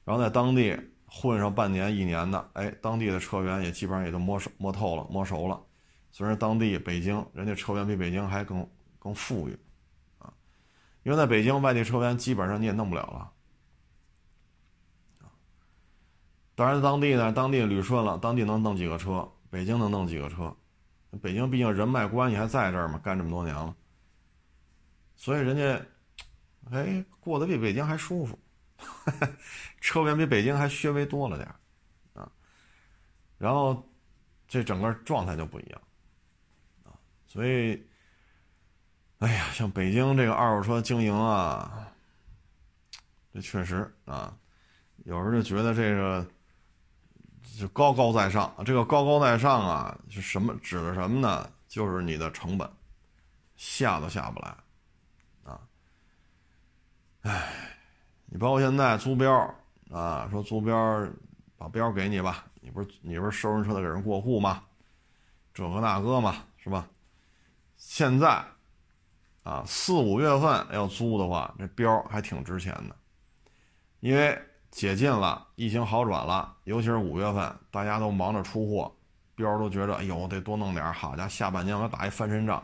[0.04, 5.60] 然后在当地混上半年一年的，哎，当地的车源也基本上也都摸熟摸透了摸熟了，
[6.12, 8.64] 虽然当地北京人家车源比北京还更
[9.00, 9.58] 更富裕，
[10.20, 10.32] 啊，
[11.02, 13.32] 因为在北京外地车源基本上你也弄不了了，
[16.54, 20.54] 当然当地呢，当地捋顺了，当地能弄几个车，北京能弄几个车。
[21.22, 23.72] 北京毕竟人脉关系还在这儿嘛，干这么多年了，
[25.14, 25.80] 所以人家，
[26.72, 28.36] 哎，过得比北京还舒服，
[29.80, 31.48] 车源比北京还稍微多了点
[32.14, 32.28] 啊，
[33.38, 33.88] 然后
[34.48, 35.80] 这整个状态就不一样，
[36.82, 36.90] 啊，
[37.28, 37.80] 所以，
[39.18, 41.92] 哎呀，像北京这个二手车经营啊，
[43.32, 44.36] 这确实啊，
[45.04, 46.28] 有时候就觉得这个。
[47.58, 48.52] 就高高在上。
[48.64, 51.50] 这个高高在上啊，是什么指的什么呢？
[51.68, 52.70] 就是你的成本
[53.56, 54.56] 下都下不来
[55.44, 55.60] 啊。
[57.22, 57.78] 哎，
[58.26, 59.32] 你包括现在租标
[59.90, 61.06] 啊，说租标
[61.56, 64.62] 把标给你吧，你不是你不是收人车的给人过户吗？
[65.52, 66.88] 这个那个嘛，是吧？
[67.76, 68.44] 现在
[69.42, 72.96] 啊，四五月份要租的话，这标还挺值钱的，
[74.00, 74.40] 因为
[74.74, 78.92] 解禁了，疫情好转了，尤其是五月份，大家都忙着出货，
[79.36, 82.60] 标都觉得哎呦得多弄点，好家伙，下半年我打一翻身仗。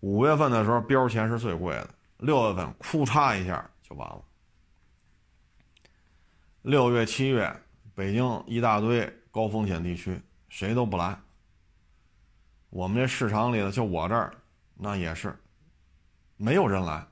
[0.00, 1.94] 五月份的时候，标钱是最贵的。
[2.16, 4.22] 六月份，库嚓一下就完了。
[6.62, 7.54] 六月、七月，
[7.94, 10.18] 北京一大堆高风险地区，
[10.48, 11.14] 谁都不来。
[12.70, 14.32] 我们这市场里的，就我这儿，
[14.74, 15.38] 那也是
[16.38, 17.06] 没有人来。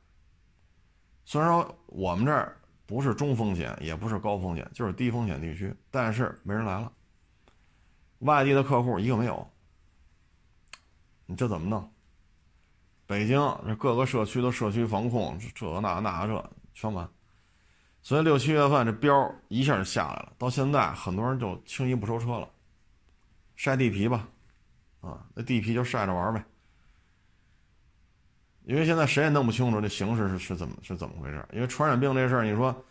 [1.27, 2.56] 虽然说我们这儿
[2.87, 6.93] 不是中风险，也不是高风险，就是低风险地区，但是没人来了。
[8.21, 9.47] 外地的客户一个没有，
[11.27, 11.93] 你这怎么弄？
[13.07, 17.09] 北京这各个社区的社区防控，这那那这全完，
[18.03, 20.33] 所以六七月份这标一下就下来了。
[20.39, 22.49] 到现在，很多人就轻易不收车了，
[23.55, 24.29] 晒地皮吧，
[25.01, 26.45] 啊，那地皮就晒着玩呗。
[28.67, 31.43] 因为现在谁也弄不清楚这形势是是怎么是怎么回事。
[31.53, 32.85] 因为传染病这事儿，你说，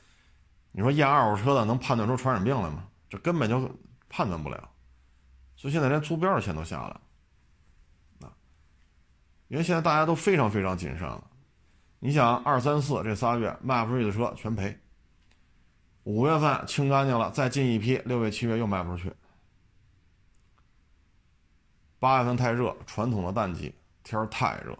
[0.72, 2.88] 你说验二手车的能判断出传染病来吗？
[3.10, 3.70] 这根本就
[4.10, 4.70] 判断不了。
[5.56, 7.02] 所以现在连租标的钱都下来了。
[9.48, 11.24] 因为现在大家都非常非常谨慎了，
[12.00, 14.76] 你想二三四这仨月卖不出去的车全赔，
[16.04, 19.14] 五月份清干净了，再进一批，六月七月又卖不出去，
[22.00, 23.72] 八月份太热，传统的淡季，
[24.04, 24.76] 天儿太热，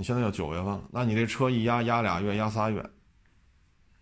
[0.00, 2.80] 你现在要九月份了，那你这车一压压俩月压仨月，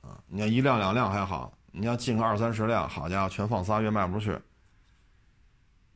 [0.00, 4.40] 啊，你要一辆两辆还好，你要进个二三十辆，好家伙，全放仨月卖不出去，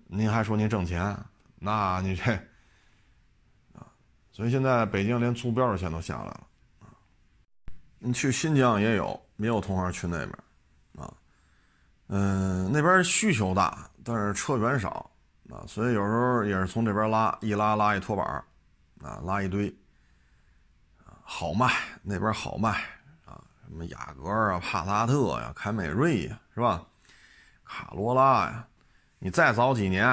[0.07, 1.17] 您还说您挣钱，
[1.55, 2.33] 那你这。
[3.75, 3.87] 啊
[4.33, 6.47] 所以现在北京连租标的钱都下来了，
[6.81, 6.91] 啊，
[8.01, 10.37] 你去新疆也有，也有同行去那边，
[10.97, 11.15] 啊，
[12.09, 15.09] 嗯，那边需求大，但是车源少，
[15.49, 18.27] 啊，所以有时候也是从这边拉，一拉拉一拖板
[19.01, 19.73] 啊，拉一堆，
[21.35, 21.73] 好卖，
[22.03, 22.69] 那边好卖，
[23.25, 26.85] 啊，什么雅阁啊、帕萨特呀、凯美瑞呀，是吧？
[27.65, 28.69] 卡罗拉呀，
[29.19, 30.05] 你再早几年，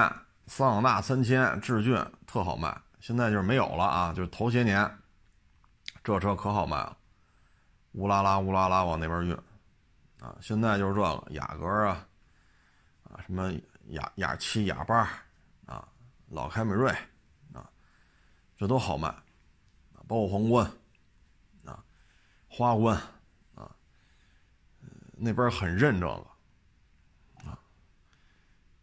[0.47, 1.93] 桑塔纳三千、致俊
[2.25, 2.75] 特好卖。
[3.01, 4.13] 现在就是没有了啊！
[4.13, 4.89] 就是头些年，
[6.01, 6.97] 这车可好卖了，
[7.91, 9.35] 乌拉拉乌拉拉往那边运，
[10.21, 10.33] 啊！
[10.39, 12.07] 现在就是这个雅阁啊，
[13.03, 13.51] 啊什么
[13.87, 15.09] 雅雅七、雅八，
[15.65, 15.85] 啊
[16.29, 16.89] 老凯美瑞，
[17.53, 17.69] 啊
[18.57, 19.13] 这都好卖，
[20.07, 20.71] 包括皇冠，
[22.49, 23.01] 花冠，
[23.55, 23.73] 啊
[25.15, 27.57] 那边很认这个，啊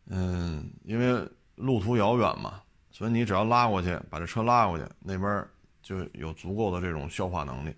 [0.06, 2.62] 嗯，因为路途遥远嘛。
[2.90, 5.46] 所以你只要拉过去，把这车拉过去，那边
[5.82, 7.76] 就有足够的这种消化能力。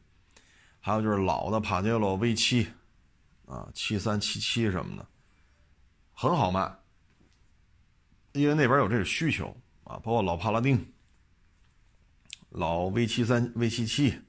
[0.79, 2.69] 还有就是老的帕杰罗 V 七，
[3.47, 5.05] 啊，七三七七什么的，
[6.13, 6.73] 很好卖，
[8.31, 9.49] 因为那边有这个需求
[9.83, 9.99] 啊。
[10.05, 10.93] 包括老帕拉丁、
[12.51, 14.21] 老 V 七三、V 七七，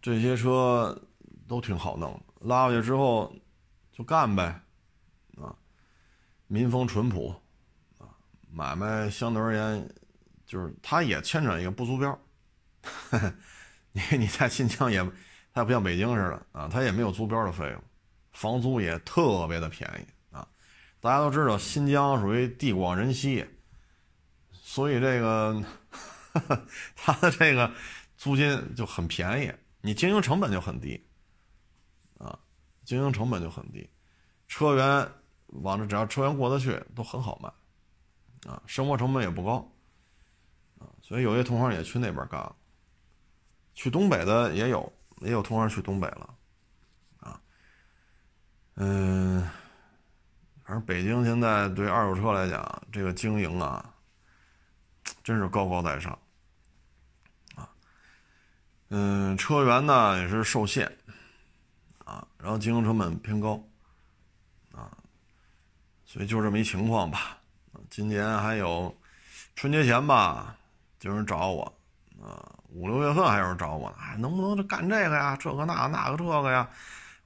[0.00, 0.96] 这些车
[1.46, 3.34] 都挺好弄，拉过去之后
[3.92, 4.60] 就干呗，
[5.36, 5.54] 啊，
[6.46, 7.30] 民风淳朴。
[7.98, 8.08] 啊
[8.52, 9.94] 买卖相对而言，
[10.44, 12.20] 就是它也牵扯一个不租标，
[13.92, 15.08] 你你在新疆也，
[15.52, 17.80] 它不像北京似的啊，它也没有租标的费用，
[18.32, 20.48] 房租也特别的便宜啊。
[20.98, 23.46] 大家都知道新疆属于地广人稀，
[24.50, 25.62] 所以这个
[26.96, 27.70] 它的这个
[28.16, 31.02] 租金就很便宜，你经营成本就很低
[32.18, 32.38] 啊，
[32.84, 33.88] 经营成本就很低，
[34.48, 35.12] 车源
[35.46, 37.50] 往这只要车源过得去都很好卖。
[38.50, 39.56] 啊，生活成本也不高，
[40.78, 42.56] 啊，所以有些同行也去那边干了，
[43.74, 46.34] 去东北的也有，也有同行去东北了，
[47.18, 47.38] 啊，
[48.76, 49.42] 嗯，
[50.64, 53.94] 反正北京现在对二手车来讲，这个经营啊，
[55.22, 56.18] 真是高高在上，
[58.90, 60.90] 嗯，车源呢也是受限，
[62.04, 63.62] 啊，然后经营成本偏高，
[64.72, 64.90] 啊，
[66.04, 67.38] 所以就这么一情况吧。
[67.88, 68.92] 今年还有
[69.54, 70.56] 春节前吧，
[71.02, 71.62] 有人找我，
[72.20, 75.36] 啊，五六月份还有人找我呢，哎，能不能干这个呀？
[75.36, 76.68] 这个那那个这个呀？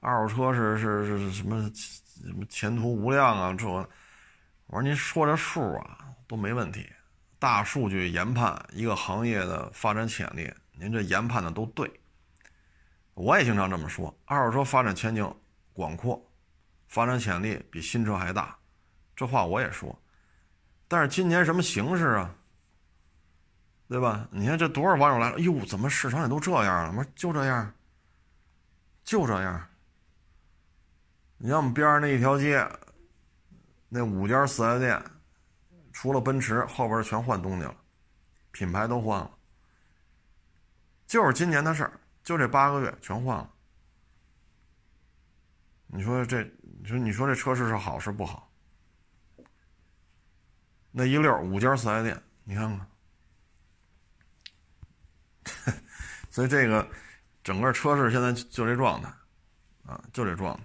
[0.01, 3.51] 二手车是是是什么什么前途无量啊？
[3.57, 3.87] 这我
[4.69, 5.97] 说您说这数啊
[6.27, 6.87] 都没问题，
[7.39, 11.91] 大数据研判一个行业的发展潜力，您这研判的都对。
[13.13, 15.35] 我也经常这么说，二手车发展前景
[15.73, 16.21] 广阔，
[16.87, 18.57] 发展潜力比新车还大，
[19.15, 19.97] 这话我也说。
[20.87, 22.35] 但是今年什么形势啊？
[23.87, 24.27] 对吧？
[24.31, 26.89] 你看这多少网友来了，哟，怎么市场也都这样了？
[26.97, 27.73] 我说就这样，
[29.03, 29.67] 就这样。
[31.37, 32.67] 你像我们边上那一条街，
[33.87, 35.01] 那五家四 S 店，
[35.93, 37.75] 除了奔驰，后边全换东西了，
[38.51, 39.34] 品牌都换了。
[41.07, 43.49] 就是今年的事儿，就这八个月全换了。
[45.87, 46.43] 你说这，
[46.81, 48.51] 你说你说这车市是好是不好？
[50.91, 52.69] 那一溜五家四 S 店，你看
[55.43, 55.73] 看，
[56.31, 56.87] 所以这个
[57.43, 59.09] 整个车市现在就这状态，
[59.85, 60.63] 啊，就这状态。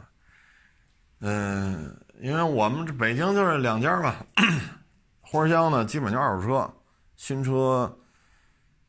[1.18, 4.24] 嗯，因为我们这北京就是两家吧，
[5.20, 6.74] 花乡呢基本就二手车，
[7.16, 7.99] 新车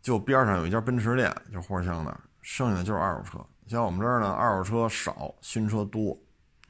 [0.02, 3.46] 就边上有一家奔驰店，就花乡的，剩下的就是二手车。
[3.68, 6.18] 像我们这儿呢，二手车少，新车多，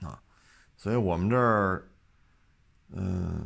[0.02, 0.22] 啊，
[0.78, 1.90] 所以我们这儿，
[2.90, 3.46] 嗯，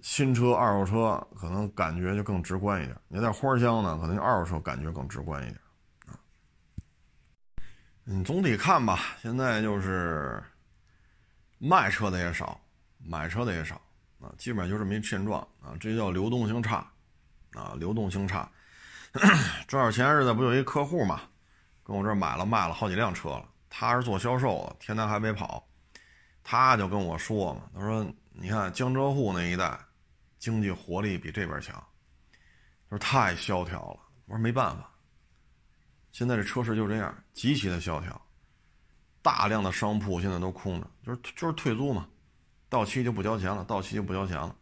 [0.00, 2.96] 新车、二手车可能感觉就更直观一点。
[3.08, 5.60] 你在花乡呢，可能二手车感觉更直观一点，
[6.06, 6.16] 啊，
[8.06, 10.42] 嗯，总体看吧，现在就是。
[11.56, 12.60] 卖车的也少，
[12.98, 13.80] 买车的也少，
[14.20, 16.86] 啊，基本上就这么一现状啊，这叫流动性差，
[17.54, 18.50] 啊，流动性差。
[19.68, 21.20] 正好前日子不有一客户嘛，
[21.84, 25.64] 跟我这儿买了卖了好几辆车了，他是做销售的，天南海北跑，
[26.42, 29.78] 他就跟我说嘛，他说你看江浙沪那一带，
[30.40, 31.74] 经济活力比这边强，
[32.90, 34.90] 他说太萧条了，我说没办法，
[36.10, 38.20] 现在这车市就这样，极其的萧条。
[39.22, 42.08] 大量的商铺现在都空着，就是就是退租嘛，
[42.68, 44.54] 到期就不交钱了，到期就不交钱了，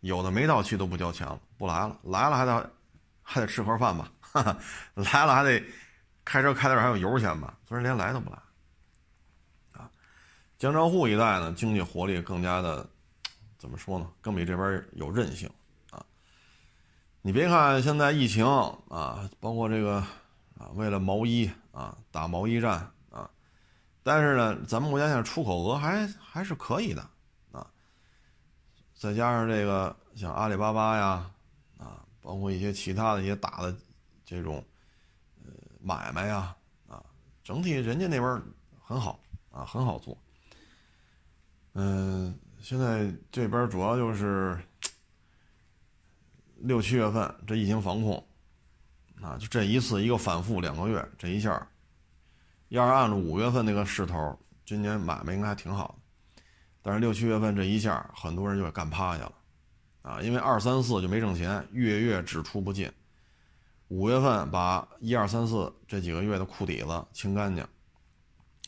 [0.00, 2.70] 有的没到期都不交钱了，不来了，来了还得
[3.30, 4.58] 还得吃盒饭吧，哈 哈
[4.94, 5.62] 来了还得
[6.24, 8.38] 开车开点还有油钱吧，所以连来都不来。
[9.72, 9.90] 啊，
[10.56, 12.88] 江浙沪一带呢，经济活力更加的
[13.58, 14.10] 怎么说呢？
[14.22, 15.46] 更比这边有韧性
[15.90, 16.02] 啊。
[17.20, 18.46] 你别看现在疫情
[18.88, 19.96] 啊，包括这个
[20.58, 23.28] 啊，为了毛衣啊，打毛衣战啊。
[24.02, 27.02] 但是呢，咱们国家现在出口额还还是可以的
[27.52, 27.66] 啊，
[28.98, 31.30] 再加上这个像阿里巴巴呀，
[32.28, 33.74] 包括一些其他的一些大的
[34.22, 34.62] 这种
[35.42, 35.50] 呃
[35.80, 36.54] 买卖呀，
[36.86, 37.02] 啊，
[37.42, 38.42] 整体人家那边
[38.78, 39.18] 很好
[39.50, 40.14] 啊，很好做。
[41.72, 44.62] 嗯，现在这边主要就是
[46.56, 48.22] 六七月份这疫情防控
[49.22, 51.66] 啊，就这一次一个反复两个月，这一下。
[52.68, 56.42] 要是按照五月份那个势头，今年买卖应该还挺好的。
[56.82, 59.32] 但是六七月份这一下，很多人就给干趴下了，
[60.08, 62.90] 啊，因为二三四就没挣钱，月月只出不进。
[63.88, 67.66] 五月份把一二三四这几个月的库底子清干净，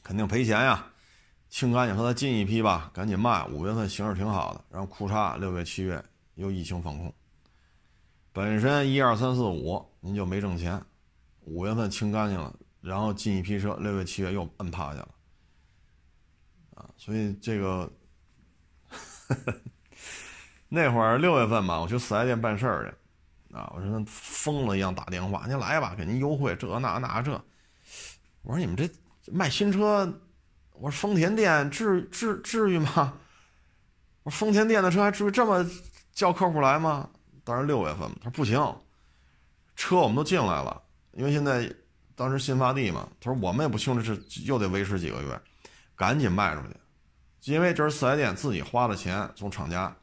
[0.03, 0.87] 肯定赔钱呀。
[1.49, 3.45] 清干净和他进一批吧，赶紧卖。
[3.47, 7.13] 五月份形势挺好的，然后库差六月七月又疫情防控，
[8.33, 10.81] 本身一二三四五您就没挣钱，
[11.41, 12.55] 五月份清干净了。
[12.83, 15.09] 然后进一批车，六月七月又摁趴下了，
[16.75, 17.91] 啊，所以这个
[20.71, 27.33] 那会儿六月份嘛，我去四 S 店办事儿去，啊，我说疯了一样打电话，您来吧，给您优惠，这那那这。
[28.43, 28.89] 我说你们这
[29.31, 30.11] 卖新车，
[30.73, 33.13] 我说丰田店至至至于吗？
[34.23, 35.69] 我说丰田店的车还至于这么
[36.13, 37.11] 叫客户来吗？
[37.45, 38.57] 当时六月份嘛，他说不行，
[39.77, 40.81] 车我们都进来了，
[41.13, 41.71] 因为现在。
[42.17, 45.41] 当时新发地嘛，他说我们也不清楚是又得维持几个月，
[45.97, 49.97] 赶紧卖出去，因为这是四 S 店自己花的钱，从厂家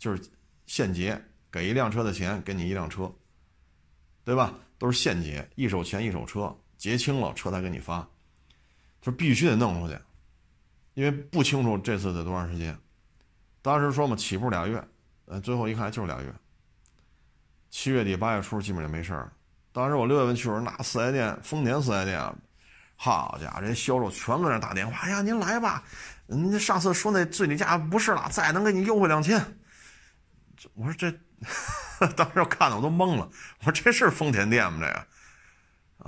[0.00, 0.22] 就是
[0.64, 3.12] 现结，给一辆车的钱给你一辆车，
[4.24, 4.54] 对吧？
[4.78, 8.08] 都是现结，一手钱一手车，结清了车才给你发，
[9.02, 10.00] 就必须得弄出去，
[10.94, 12.74] 因为不清楚这次得多长时间。
[13.60, 14.82] 当时说嘛，起步俩月，
[15.26, 16.34] 呃，最后一看就是俩月，
[17.68, 19.30] 七月底八月初基本就没事儿。
[19.70, 22.18] 当时我六月份去时候，那四 S 店，丰田四 S 店，
[22.96, 24.96] 好家伙，这销售全搁那打电话。
[25.00, 25.84] 哎呀，您来吧，
[26.26, 29.38] 您上次说那最低价不是了，再能给你优惠两千。
[30.74, 31.10] 我说这，
[32.16, 33.28] 当时我看的我都懵了。
[33.60, 34.80] 我说这是丰田店吗？
[34.80, 35.06] 这个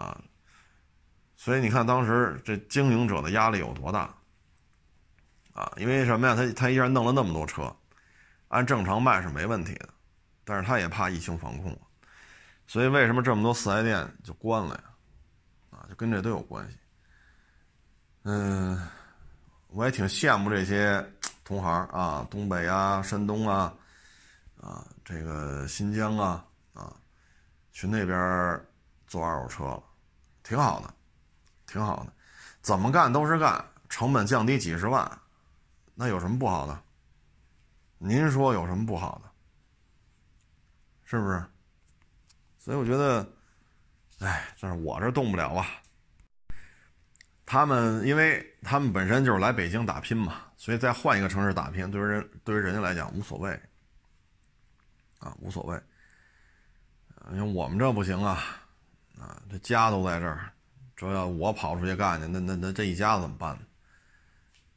[0.03, 0.20] 啊，
[1.36, 4.14] 所以你看当时这经营者的压力有多大
[5.53, 5.72] 啊？
[5.76, 6.34] 因为什么呀？
[6.34, 7.74] 他他一下弄了那么多车，
[8.48, 9.88] 按正常卖是没问题的，
[10.44, 11.78] 但是他也怕疫情防控。
[12.66, 14.84] 所以为什么这么多四 S 店就关了呀？
[15.70, 16.76] 啊，就跟这都有关系。
[18.24, 18.80] 嗯，
[19.68, 21.05] 我也挺羡慕这些
[21.44, 23.74] 同行啊，东北啊、山东啊、
[24.62, 26.96] 啊这个新疆啊啊，
[27.72, 28.64] 去那边
[29.08, 29.82] 做二手车了，
[30.44, 30.94] 挺好的，
[31.66, 32.12] 挺好的。
[32.62, 35.20] 怎么干都是干，成本降低几十万，
[35.96, 36.80] 那有什么不好的？
[37.98, 39.30] 您说有什么不好的？
[41.04, 41.44] 是不是？
[42.56, 43.28] 所以我觉得，
[44.20, 45.66] 哎，但是我这动不了啊。
[47.44, 53.60] 他们因为他们本身就是来北京打拼嘛，所以再换一个城市打拼，对于人对于人家来讲无所谓，
[55.23, 55.81] 啊，无所谓。
[57.31, 58.43] 因为我们这不行啊，
[59.16, 60.53] 啊，这家都在这儿，
[60.97, 63.62] 这要我跑出去干去，那那那这一家子怎么办呢？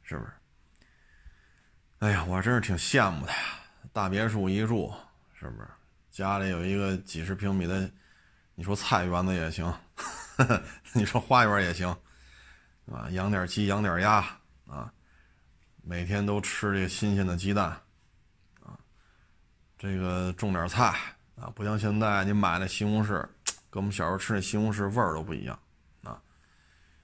[0.02, 0.30] 是不是？
[1.98, 3.38] 哎呀，我真是挺羡慕的呀，
[3.92, 4.94] 大别墅一住，
[5.34, 5.68] 是不是？
[6.10, 7.90] 家里有一个几十平米的，
[8.54, 9.74] 你说菜园子也行，
[10.94, 11.88] 你说花园也行，
[12.92, 14.24] 啊，养点鸡，养点鸭，
[14.66, 14.92] 啊，
[15.82, 17.80] 每天都吃这个新鲜的鸡蛋，
[19.78, 20.94] 这个种点菜，
[21.36, 23.20] 啊，不像现在你买那西红柿，
[23.68, 25.58] 跟我们小时候吃那西红柿味儿都不一样，
[26.02, 26.20] 啊，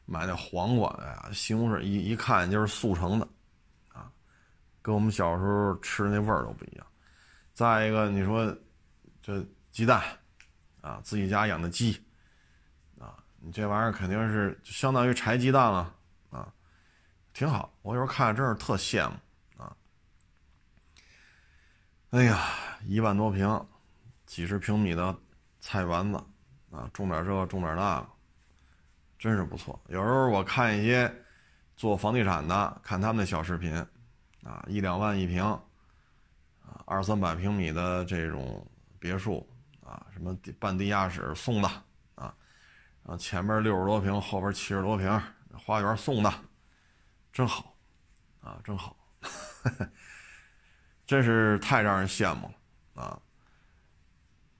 [0.06, 3.28] 买那黄瓜，呀，西红柿一一看就是速成的。
[3.92, 4.10] 啊
[4.80, 6.84] 跟我们小时候吃的那味儿都不一样。
[7.52, 8.52] 再一个，你说
[9.22, 10.02] 这鸡蛋
[10.80, 12.02] 啊，自己家养的鸡
[12.98, 15.94] 啊，你这玩意儿肯定是相当于柴鸡蛋了
[16.30, 16.52] 啊，
[17.32, 17.72] 挺好。
[17.82, 19.14] 我有时候看真是特羡慕。
[22.12, 22.38] 哎呀，
[22.84, 23.66] 一万多平，
[24.26, 25.18] 几十平米的
[25.60, 26.22] 菜园子
[26.70, 28.08] 啊，种点这个，种点那个，
[29.18, 29.80] 真是不错。
[29.88, 31.10] 有时候我看一些
[31.74, 33.74] 做房地产的，看他们的小视频。
[34.44, 38.62] 啊，一两万一平，啊，二三百平米的这种
[38.98, 39.48] 别墅，
[39.82, 41.68] 啊，什么半地下室送的，
[42.16, 42.34] 啊，
[43.04, 45.08] 然后前面六十多平，后边七十多平，
[45.54, 46.34] 花园送的，
[47.32, 47.74] 真好，
[48.42, 48.94] 啊，真好，
[51.12, 52.50] 真是太让人羡慕
[52.94, 53.20] 了，啊，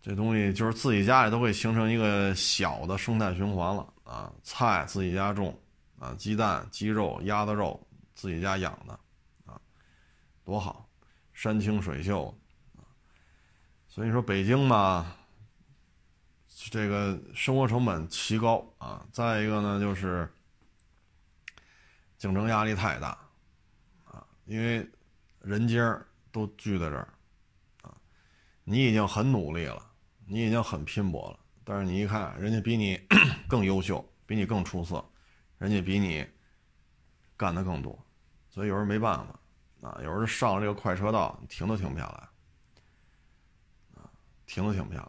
[0.03, 5.59] 这东西就是自己家里都会形成一个小的生态循环了，啊，菜自己家种，
[5.99, 7.81] 啊，鸡蛋、鸡肉、鸭子肉
[8.15, 8.93] 自己家养的。
[9.47, 9.59] 啊
[10.45, 10.87] 多好，
[11.33, 12.29] 山清水秀，
[12.77, 12.85] 啊
[13.89, 15.11] 所以说北京嘛，
[16.71, 19.07] 这个生活成本奇高啊。
[19.11, 20.31] 再一个呢，就是
[22.19, 23.17] 竞争压力太大
[24.05, 24.87] 啊，因为
[25.41, 25.99] 人家
[26.33, 27.07] 都聚在这儿
[27.83, 27.95] 啊，
[28.65, 29.93] 你已经很努力了，
[30.27, 33.01] 你已经很拼搏了，但是你一看，人家比你
[33.47, 35.05] 更优秀，比你更出色，
[35.59, 36.27] 人家比你
[37.37, 37.97] 干的更多，
[38.49, 39.39] 所以有时候没办法。
[39.83, 42.29] 啊，有时候上了这个快车道，停都停不下来，
[44.01, 44.09] 啊，
[44.47, 45.01] 停都停不下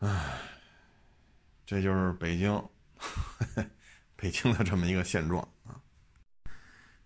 [0.00, 0.38] 来，唉，
[1.66, 2.68] 这就是北京，
[4.14, 5.48] 北京的这么一个现状。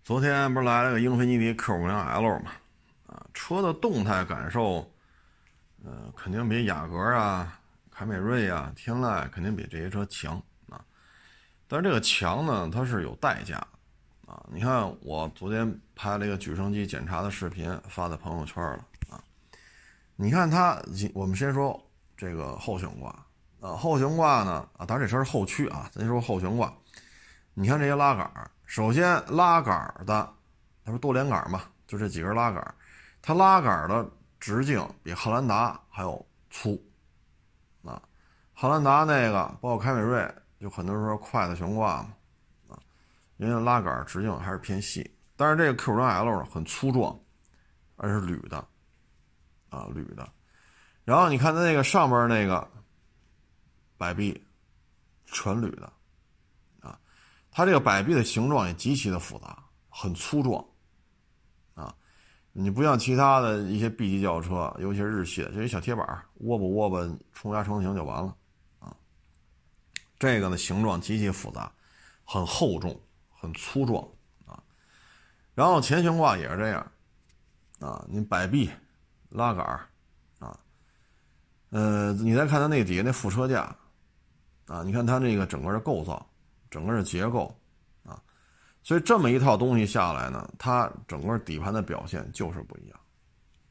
[0.05, 2.51] 昨天不是来了个英菲尼迪 Q 五零 L 嘛，
[3.07, 4.87] 啊，车的动态感受，
[5.83, 10.39] 呃，肯定比雅阁啊、凯美瑞啊、天籁肯定比这些车强
[10.69, 10.79] 啊，
[11.67, 13.55] 但是这个强呢，它是有代价。
[14.27, 19.17] 啊，你看我昨天拍了一个举升机检查的视频，发在朋友圈了啊。
[20.15, 20.79] 你看它，
[21.15, 21.83] 我们先说
[22.15, 23.09] 这个后悬挂
[23.59, 26.71] 啊，后悬挂呢啊，当然这车是后驱啊，咱先说后悬挂。
[27.55, 30.33] 你看这些拉杆儿，首先拉杆的，
[30.83, 32.75] 它不多连杆嘛，就这几根拉杆，
[33.21, 34.09] 它拉杆的
[34.39, 36.81] 直径比汉兰达还要粗
[37.83, 38.01] 啊。
[38.53, 40.27] 汉兰达那个，包括凯美瑞，
[40.59, 42.09] 就很多人说快的悬挂嘛。
[42.69, 42.79] 啊
[43.37, 47.19] 因为拉杆直径还是偏细，但是这个 Q5L 很粗壮，
[47.97, 48.57] 而是铝的，
[49.69, 50.25] 啊，铝的。
[51.03, 52.65] 然后你看它那个上边那个
[53.97, 54.41] 摆臂，
[55.25, 55.91] 全铝的，
[57.55, 60.65] 它这个摆臂的形状也极其的复杂，很粗壮，
[61.73, 61.95] 啊，
[62.51, 66.05] 你不像其他的一些 B 级轿车，尤其是日系的，就一小铁板，
[66.39, 68.35] 窝吧窝吧冲压成型就完了，
[68.79, 68.93] 啊，
[70.19, 71.71] 这个呢形状极其复杂，
[72.25, 72.99] 很厚重。
[73.37, 74.03] 很粗壮
[74.47, 74.57] 啊，
[75.53, 76.91] 然后前悬挂也是这样
[77.79, 78.67] 啊，你摆臂、
[79.29, 79.63] 拉杆
[80.39, 80.57] 啊，
[81.69, 83.75] 呃，你再看它那底下那副车架
[84.65, 86.27] 啊，你看它那个整个的构造、
[86.75, 87.57] 整个的结构
[88.03, 88.21] 啊，
[88.83, 92.99] 所以这么一套东西下来呢，它整个底盘的表现就是不一样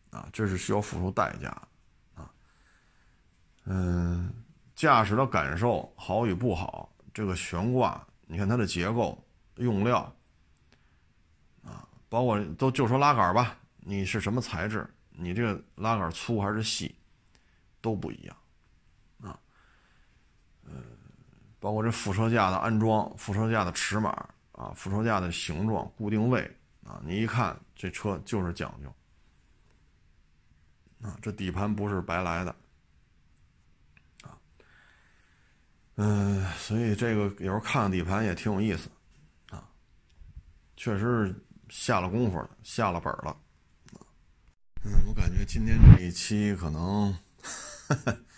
[0.09, 1.51] 啊，这是需要付出代价
[2.15, 2.33] 啊，
[3.67, 4.33] 嗯，
[4.75, 9.23] 驾驶的感受好与不好，这个悬挂，你看它的结构。
[9.59, 10.01] 用料
[11.63, 14.85] 啊，包括都就说拉杆吧，你是什么材质？
[15.11, 16.93] 你这个拉杆粗还是细，
[17.81, 18.37] 都不一样
[19.23, 19.39] 啊。
[20.65, 20.83] 嗯，
[21.65, 24.11] 包括这副车架的安装、副车架的尺码
[24.53, 26.43] 啊、副车架的形状、固定位
[26.87, 28.95] 啊，你一看这车就是讲究
[31.09, 32.55] 啊，这底盘不是白来的
[34.25, 34.37] 啊。
[35.95, 38.91] 嗯，所以这个有时候看看底盘也挺有意思
[39.49, 39.67] 啊。
[40.77, 43.35] 确实是下了功夫了，下了本了。
[44.85, 47.19] 嗯，我感觉今天这一期可能，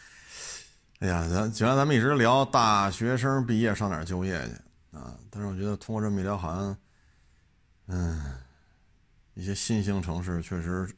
[1.01, 6.77] 哎呀，咱既然咱们一直聊大学生毕业上哪儿就业去啊，但是我觉得通过这么一聊，好像，
[7.89, 8.39] 嗯，
[9.35, 10.89] 一些新兴城市确实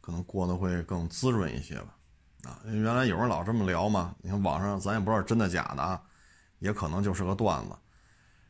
[0.00, 1.96] 可能过得会更滋润一些吧。
[2.44, 6.00] 啊，因为原来有人老这么聊嘛，你看网上咱也不知道真的假的啊，
[6.60, 7.74] 也可能就是个段子，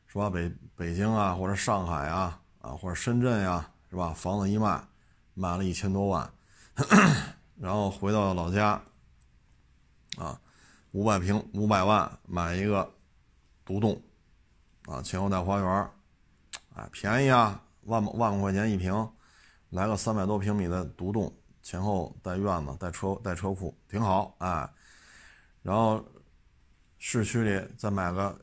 [0.06, 4.12] 说北北京啊，或者上海啊，啊或者深圳呀，是吧？
[4.12, 4.78] 房子一卖，
[5.32, 6.30] 卖了一千多万，
[7.58, 8.78] 然后回到老家，
[10.18, 10.38] 啊，
[10.90, 12.92] 五百平五百万买一个
[13.64, 14.02] 独栋，
[14.86, 15.90] 啊前后带花园，
[16.74, 19.08] 哎便宜啊，万万块钱一平，
[19.70, 21.32] 来个三百多平米的独栋。
[21.60, 24.66] 前后带院子、带车、带车库，挺好哎。
[25.62, 26.02] 然后
[26.96, 28.34] 市区里再买个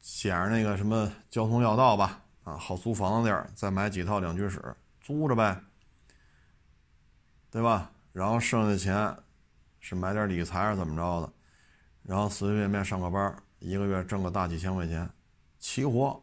[0.00, 5.60] 显着那个什么交通要道吧，啊，好租房的地儿，再买几套两居室租着呗，
[7.50, 7.90] 对吧？
[8.14, 9.14] 然后剩下钱
[9.80, 11.32] 是买点理财是怎么着的？
[12.02, 15.10] 然后随随便便上个班，一个月挣个大几千块钱，
[15.58, 16.22] 齐活，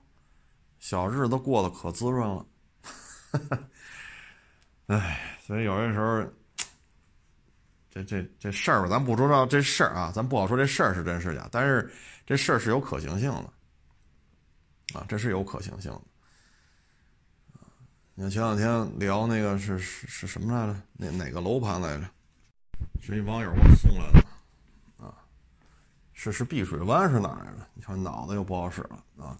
[0.79, 2.45] 小日子过得可滋润了。
[4.87, 6.25] 哎，所以有些时候。
[7.89, 11.91] 这这这事儿吧，咱不知道这事儿啊，咱不好说这事儿是真是假，但是
[12.27, 16.01] 这事儿是有可行性的，啊，这是有可行性的。
[18.13, 20.79] 你看前两天聊那个是是是什么来着？
[20.93, 22.07] 哪哪个楼盘来着？
[23.01, 25.13] 是一网友给我送来的，啊，
[26.13, 27.67] 是是碧水湾是哪来的？
[27.73, 29.37] 你看脑子又不好使了啊，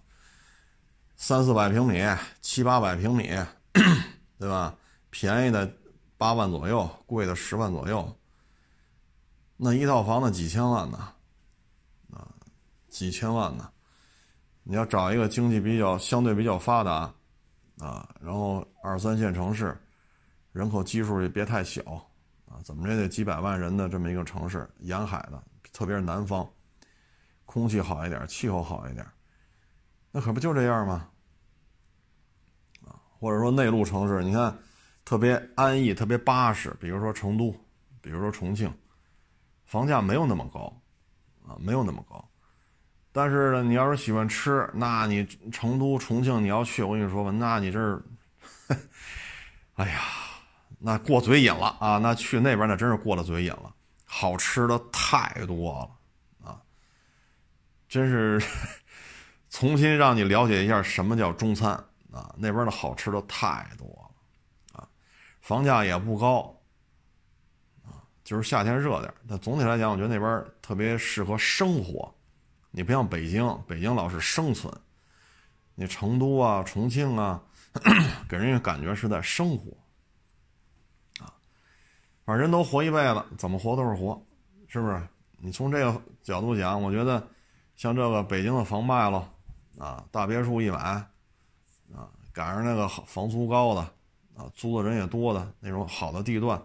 [1.16, 2.02] 三四百平米，
[2.40, 3.28] 七八百平米，
[4.38, 4.74] 对吧？
[5.10, 5.70] 便宜的
[6.16, 8.16] 八万左右，贵的十万左右。
[9.56, 11.12] 那一套房子几千万呢，
[12.12, 12.28] 啊，
[12.88, 13.70] 几千万呢？
[14.62, 17.12] 你要找一个经济比较相对比较发达，
[17.78, 19.76] 啊，然后二三线城市，
[20.52, 21.82] 人口基数也别太小，
[22.64, 25.42] 怎么着也得几百万人的这么一个城市，沿海的，
[25.72, 26.48] 特别是南方，
[27.44, 29.06] 空气好一点，气候好一点，
[30.10, 31.08] 那可不就这样吗？
[32.86, 34.56] 啊，或者说内陆城市，你看
[35.04, 37.54] 特别安逸，特别巴适，比如说成都，
[38.00, 38.72] 比如说重庆。
[39.64, 40.74] 房价没有那么高，
[41.46, 42.26] 啊，没有那么高，
[43.12, 48.02] 但是呢，你要是喜欢吃，那你成都、重庆你要去，我跟你说吧，那你这儿，
[49.76, 50.00] 哎呀，
[50.78, 51.98] 那过嘴瘾了啊！
[51.98, 53.74] 那去那边那真是过了嘴瘾了，
[54.04, 55.72] 好吃的太多
[56.42, 56.62] 了，啊，
[57.88, 58.40] 真是
[59.50, 61.72] 重新让你了解一下什么叫中餐
[62.12, 62.32] 啊！
[62.38, 64.88] 那边的好吃的太多了，啊，
[65.40, 66.56] 房价也不高
[67.84, 67.98] 啊。
[68.22, 72.14] 就是夏天热点，但总体来讲，我觉得那边特别适合生活。
[72.70, 74.72] 你不像北京，北京老是生存。
[75.74, 77.42] 你成都啊、重庆啊，
[78.28, 79.72] 给人家感觉是在生活。
[82.28, 84.22] 反正人都活一辈子，怎么活都是活，
[84.66, 85.02] 是不是？
[85.38, 87.26] 你从这个角度讲，我觉得
[87.74, 89.32] 像这个北京的房卖了，
[89.78, 90.76] 啊，大别墅一买，
[91.90, 93.80] 啊，赶上那个房租高的，
[94.36, 96.62] 啊，租的人也多的那种好的地段。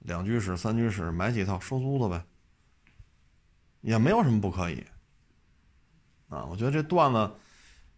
[0.00, 2.22] 两居室、三居室，买几套收租子呗，
[3.80, 4.84] 也没有什么不可以。
[6.28, 7.30] 啊，我觉得这段子，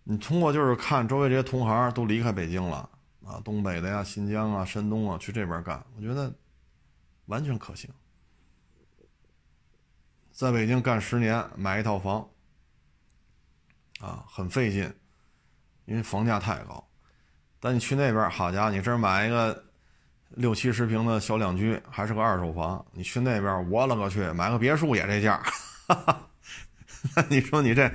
[0.05, 2.89] 你通过就是看周围这些同行都离开北京了
[3.27, 6.33] 啊，东北的呀、新疆啊、山东啊，去这边干，我觉得
[7.29, 7.89] 完全可行。
[10.33, 12.29] 在北京干十年，买一套房，
[14.01, 14.93] 啊，很费劲，
[15.87, 16.87] 因为房价太高。
[17.59, 19.65] 但你去那边，好家伙，你这儿买一个。
[20.33, 22.85] 六七十平的小两居，还是个二手房。
[22.93, 25.43] 你去那边，我勒个去，买个别墅也这价。
[25.89, 26.29] 哈哈
[27.31, 27.91] 你说你这，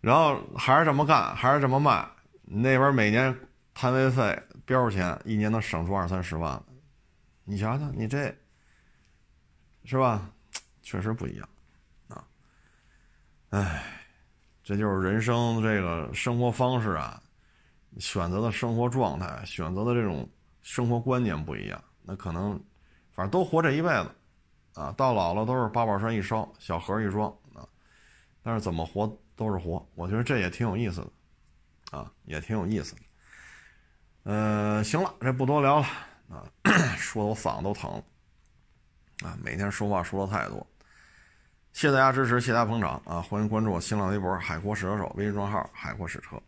[0.00, 2.04] 然后还是这么干，还是这么卖，
[2.42, 3.32] 那边每年
[3.72, 6.60] 摊位费、标钱，一年能省出二三十万。
[7.48, 8.34] 你瞧瞧，你这
[9.84, 10.30] 是吧？
[10.82, 11.48] 确实不一样
[12.08, 12.22] 啊。
[13.50, 13.82] 哎，
[14.62, 17.22] 这就是人生这个生活方式啊，
[17.98, 20.28] 选择的生活状态，选择的这种。
[20.60, 22.52] 生活观念不一样，那可能，
[23.12, 24.10] 反正都活这一辈子，
[24.74, 27.66] 啊，到老了都是八宝山一烧，小盒一装啊，
[28.42, 33.00] 但是怎么活都是活，我觉得这也挺有意思的，啊，也挺有意思的。
[34.24, 35.86] 嗯，行了，这不多聊了
[36.28, 36.44] 啊，
[36.96, 38.02] 说的我嗓子都疼，
[39.24, 40.66] 啊，每天说话说的太多，
[41.72, 46.40] 谢谢大家支持，谢谢大家捧场啊，欢迎关注我新浪微博“海阔试车手”微信账号“海阔试车”。